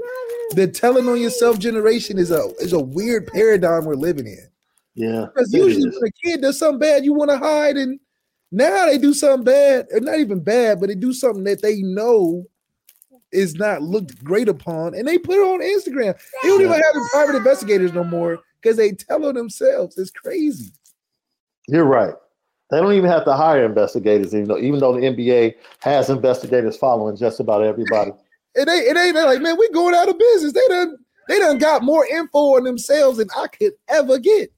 [0.52, 4.48] the telling on yourself generation is a is a weird paradigm we're living in.
[4.96, 5.26] Yeah.
[5.34, 6.00] Because usually is.
[6.00, 8.00] when a kid does something bad, you want to hide, and
[8.52, 11.82] now they do something bad, or not even bad, but they do something that they
[11.82, 12.46] know
[13.32, 16.18] is not looked great upon, and they put it on Instagram.
[16.44, 19.98] They don't even have private investigators no more because they tell on themselves.
[19.98, 20.74] It's crazy.
[21.68, 22.14] You're right.
[22.72, 26.78] They don't even have to hire investigators, even though even though the NBA has investigators
[26.78, 28.12] following just about everybody.
[28.56, 30.54] It ain't it ain't they're like, man, we going out of business.
[30.54, 30.98] They done
[31.28, 34.54] they done got more info on themselves than I could ever get.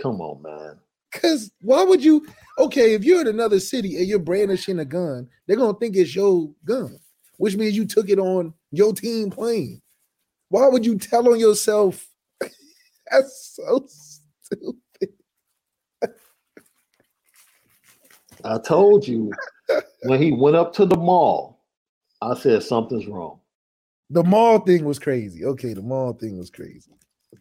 [0.00, 0.78] Come on, man.
[1.12, 2.24] Cause why would you
[2.58, 6.14] okay if you're in another city and you're brandishing a gun, they're gonna think it's
[6.14, 7.00] your gun,
[7.38, 9.82] which means you took it on your team plane.
[10.50, 12.06] Why would you tell on yourself?
[13.10, 13.88] That's so
[14.42, 14.80] stupid.
[18.44, 19.32] I told you
[20.02, 21.64] when he went up to the mall,
[22.20, 23.40] I said something's wrong.
[24.10, 25.44] The mall thing was crazy.
[25.44, 26.92] Okay, the mall thing was crazy.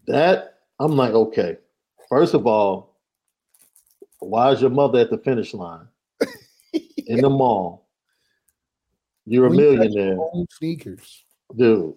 [0.08, 1.58] That I'm like, okay.
[2.10, 2.98] First of all,
[4.20, 5.88] why is your mother at the finish line
[7.08, 7.88] in the mall?
[9.26, 10.18] You're a your millionaire,
[10.52, 11.26] sneakers.
[11.56, 11.96] dude.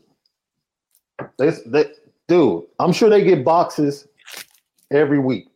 [1.39, 1.87] They, they,
[2.29, 2.65] dude.
[2.79, 4.07] I'm sure they get boxes
[4.91, 5.49] every week.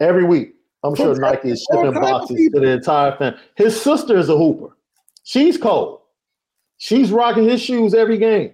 [0.00, 0.54] Every week,
[0.88, 3.38] I'm sure Nike is shipping boxes to the entire family.
[3.56, 4.76] His sister is a hooper.
[5.24, 6.00] She's cold.
[6.78, 8.52] She's rocking his shoes every game.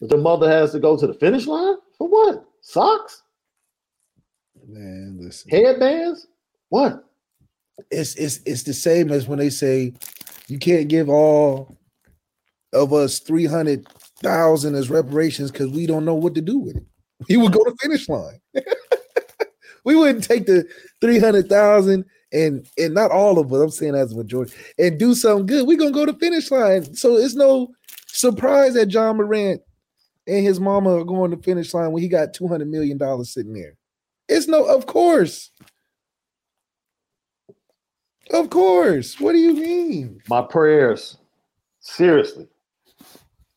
[0.00, 2.44] But the mother has to go to the finish line for what?
[2.62, 3.22] Socks?
[4.66, 5.50] Man, listen.
[5.50, 6.26] Headbands?
[6.70, 7.04] What?
[7.90, 9.94] It's it's it's the same as when they say
[10.48, 11.76] you can't give all
[12.72, 13.86] of us three hundred
[14.22, 16.84] thousand as reparations because we don't know what to do with it.
[17.28, 18.40] He would go to finish line.
[19.84, 20.66] we wouldn't take the
[21.00, 23.60] three hundred thousand and and not all of us.
[23.60, 25.66] I'm saying as a majority and do something good.
[25.66, 26.94] We're gonna go to finish line.
[26.94, 27.68] So it's no
[28.06, 29.60] surprise that Ja Morant
[30.26, 33.32] and his mama are going to finish line when he got two hundred million dollars
[33.32, 33.76] sitting there.
[34.28, 35.50] It's no, of course.
[38.30, 39.20] Of course.
[39.20, 40.22] What do you mean?
[40.28, 41.18] My prayers,
[41.80, 42.46] seriously,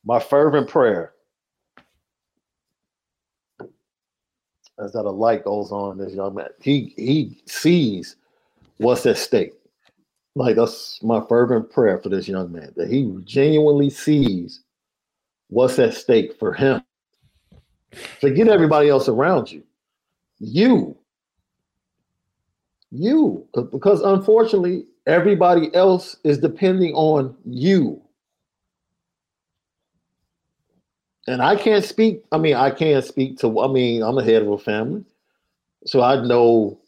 [0.03, 1.14] my fervent prayer
[4.79, 6.49] is that a light goes on in this young man.
[6.61, 8.15] He he sees
[8.77, 9.53] what's at stake.
[10.35, 14.61] Like that's my fervent prayer for this young man that he genuinely sees
[15.49, 16.81] what's at stake for him.
[18.19, 19.63] Forget everybody else around you.
[20.39, 20.97] You.
[22.91, 23.47] You.
[23.71, 28.01] Because unfortunately, everybody else is depending on you.
[31.27, 34.43] And I can't speak, I mean, I can't speak to, I mean, I'm the head
[34.43, 35.03] of a family.
[35.85, 36.79] So I know,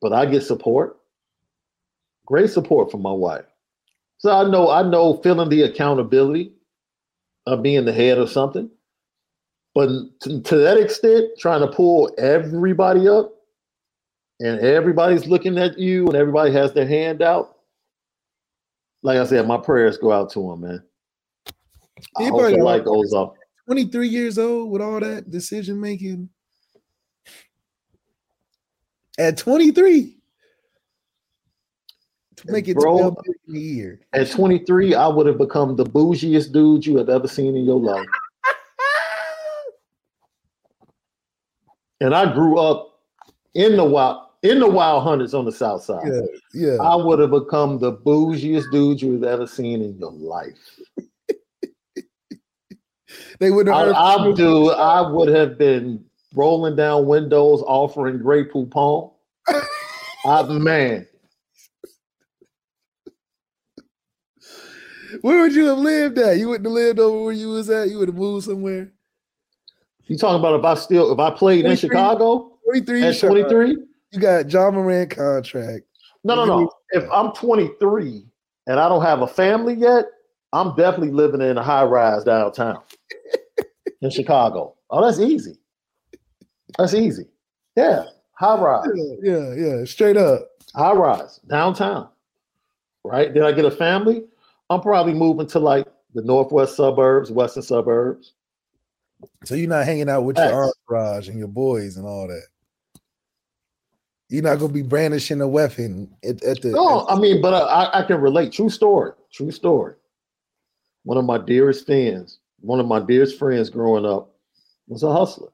[0.00, 0.98] but I get support.
[2.26, 3.46] Great support from my wife.
[4.18, 6.52] So I know, I know feeling the accountability
[7.46, 8.70] of being the head of something.
[9.74, 9.88] But
[10.20, 13.32] to, to that extent, trying to pull everybody up
[14.40, 17.56] and everybody's looking at you and everybody has their hand out.
[19.02, 20.82] Like I said, my prayers go out to him, man.
[22.16, 23.37] I hope the light like goes off.
[23.68, 26.30] 23 years old with all that decision making.
[29.18, 30.16] At 23,
[32.36, 34.00] to make it Bro, 12 million a year.
[34.14, 37.78] At 23, I would have become the bougiest dude you have ever seen in your
[37.78, 38.06] life.
[42.00, 43.02] and I grew up
[43.52, 46.06] in the wild in the wild hundreds on the south side.
[46.06, 46.20] Yeah,
[46.54, 46.76] yeah.
[46.80, 50.80] I would have become the bougiest dude you've ever seen in your life.
[53.38, 53.94] They would have.
[53.94, 54.70] I do.
[54.70, 59.12] I would have been rolling down windows, offering Grey Poupon.
[60.26, 61.06] I, man,
[65.22, 66.38] Where would you have lived at?
[66.38, 67.88] You wouldn't have lived over where you was at.
[67.88, 68.92] You would have moved somewhere.
[70.06, 73.02] you talking about if I still if I played in Chicago 23.
[73.02, 73.76] at 23?
[74.12, 75.84] You got Ja Morant contract.
[76.24, 76.70] No, no, no.
[76.90, 78.26] If I'm 23
[78.66, 80.06] and I don't have a family yet,
[80.52, 82.82] I'm definitely living in a high rise downtown
[84.00, 84.74] in Chicago.
[84.90, 85.58] Oh, that's easy.
[86.76, 87.26] That's easy.
[87.76, 88.88] Yeah, high rise.
[89.22, 90.48] Yeah, yeah, straight up.
[90.74, 92.08] high rise downtown.
[93.04, 93.32] Right?
[93.32, 94.24] Did I get a family?
[94.70, 98.34] I'm probably moving to like the northwest suburbs, western suburbs.
[99.44, 102.46] So you're not hanging out with your entourage and your boys and all that.
[104.28, 106.70] You're not gonna be brandishing a weapon at, at the.
[106.70, 108.52] No, I mean, but I, I can relate.
[108.52, 109.12] True story.
[109.32, 109.94] True story.
[111.04, 114.34] One of my dearest friends, one of my dearest friends growing up,
[114.88, 115.50] was a hustler.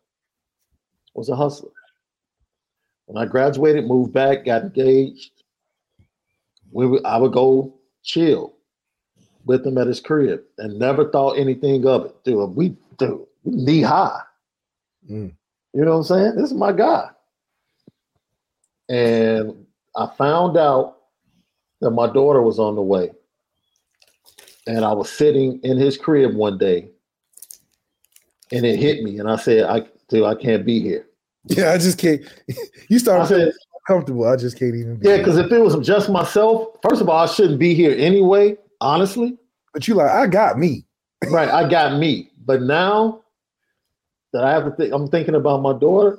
[1.15, 1.71] Was a hustler.
[3.07, 5.31] When I graduated, moved back, got engaged.
[6.73, 8.55] We would, I would go chill
[9.45, 12.25] with him at his crib and never thought anything of it.
[12.25, 14.21] Dude, we dude, we knee high.
[15.09, 15.35] Mm.
[15.73, 16.37] You know what I'm saying?
[16.37, 17.11] This is my guy.
[18.89, 20.97] And I found out
[21.81, 23.11] that my daughter was on the way.
[24.67, 26.89] And I was sitting in his crib one day
[28.53, 29.19] and it hit me.
[29.19, 31.07] And I said, I dude, I can't be here.
[31.47, 32.23] Yeah, I just can't.
[32.89, 33.53] You I start said, feeling
[33.87, 34.27] comfortable.
[34.27, 34.97] I just can't even.
[34.97, 37.95] Be yeah, because if it was just myself, first of all, I shouldn't be here
[37.99, 39.37] anyway, honestly.
[39.73, 40.87] But you like, I got me.
[41.31, 42.31] Right, I got me.
[42.45, 43.23] But now
[44.35, 46.19] that I have to think, I'm thinking about my daughter.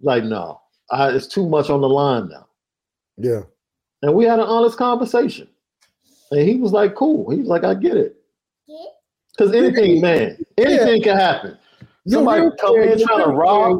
[0.00, 0.60] Like, no,
[0.92, 2.46] I, it's too much on the line now.
[3.16, 3.42] Yeah.
[4.02, 5.48] And we had an honest conversation.
[6.30, 7.30] And he was like, cool.
[7.30, 8.17] He was like, I get it.
[9.38, 11.56] Because anything, man, anything can happen.
[12.08, 13.78] Somebody could come in trying to rob.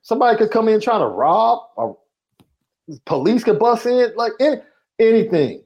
[0.00, 1.60] Somebody could come in trying to rob.
[1.76, 1.98] Or
[3.04, 4.12] police could bust in.
[4.16, 4.56] Like any,
[4.98, 5.62] anything.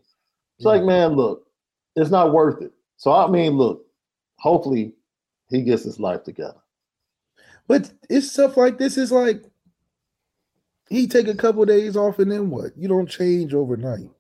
[0.59, 1.47] It's like, man, look,
[1.95, 2.73] it's not worth it.
[2.97, 3.87] So I mean, look,
[4.39, 4.95] hopefully
[5.49, 6.61] he gets his life together.
[7.69, 9.45] But it's stuff like this is like
[10.89, 12.77] he take a couple days off and then what?
[12.77, 14.11] You don't change overnight.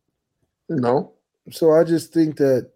[0.68, 1.14] No.
[1.50, 2.70] So I just think that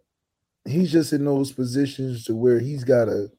[0.69, 3.31] he's just in those positions to where he's got to.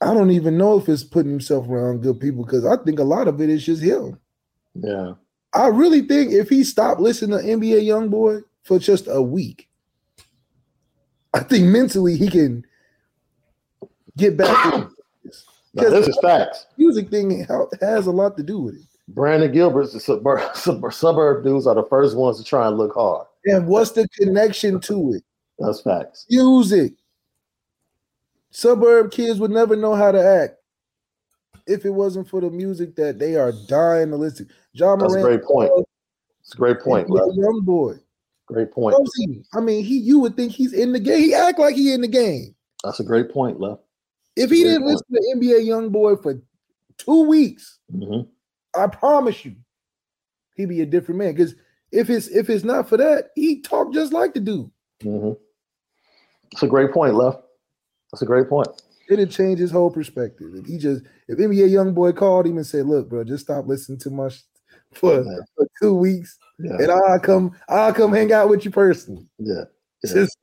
[0.00, 3.04] I don't even know if it's putting himself around good people because I think a
[3.04, 4.18] lot of it is just him.
[4.74, 5.14] Yeah.
[5.52, 9.68] I really think if he stopped listening to NBA YoungBoy for just a week,
[11.34, 12.64] I think mentally he can
[14.16, 14.74] get back.
[14.74, 14.88] Now,
[15.74, 16.66] this is facts.
[16.76, 17.46] Music thing
[17.80, 18.86] has a lot to do with it.
[19.08, 22.94] Brandon Gilbert's the suburb, suburb, suburb dudes are the first ones to try and look
[22.94, 23.26] hard.
[23.46, 25.24] And what's the connection to it?
[25.60, 26.26] That's facts.
[26.30, 26.94] Music.
[28.50, 30.56] Suburb kids would never know how to act
[31.66, 34.48] if it wasn't for the music that they are dying to listen.
[34.74, 35.70] John That's a great point.
[36.40, 37.30] It's a great point, He's bro.
[37.30, 37.94] a young boy.
[38.46, 38.96] Great point.
[39.54, 41.20] I mean, he you would think he's in the game.
[41.22, 42.54] He act like he in the game.
[42.82, 43.82] That's a great point, left.
[44.34, 45.02] If he Great didn't point.
[45.10, 46.40] listen to NBA YoungBoy for
[46.96, 48.26] two weeks, Mhm.
[48.74, 49.54] I promise you,
[50.56, 51.34] he'd be a different man.
[51.34, 51.54] Because
[51.92, 54.70] if it's if it's not for that, he talk just like the dude.
[55.02, 55.32] hmm
[56.52, 57.42] It's a great point, left.
[58.12, 58.68] That's a great point.
[59.08, 60.54] It'd change his whole perspective.
[60.54, 63.98] If he just if NBA YoungBoy called him and said, "Look, bro, just stop listening
[64.00, 64.42] to my sh-
[64.92, 65.38] for, Yeah.
[65.56, 66.76] for two weeks, Yeah.
[66.78, 69.64] and I'll come I'll come hang out with you personally." Yeah.
[70.04, 70.12] Yeah.
[70.14, 70.38] Just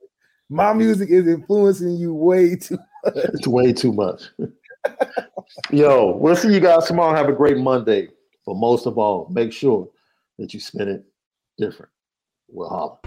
[0.50, 2.76] my music is influencing you way too.
[3.04, 3.14] Much.
[3.34, 4.22] It's way too much.
[5.70, 7.14] Yo, we'll see you guys tomorrow.
[7.16, 8.08] Have a great Monday.
[8.44, 9.88] But most of all, make sure
[10.38, 11.04] that you spend it
[11.58, 11.90] different.
[12.48, 12.98] We'll holler.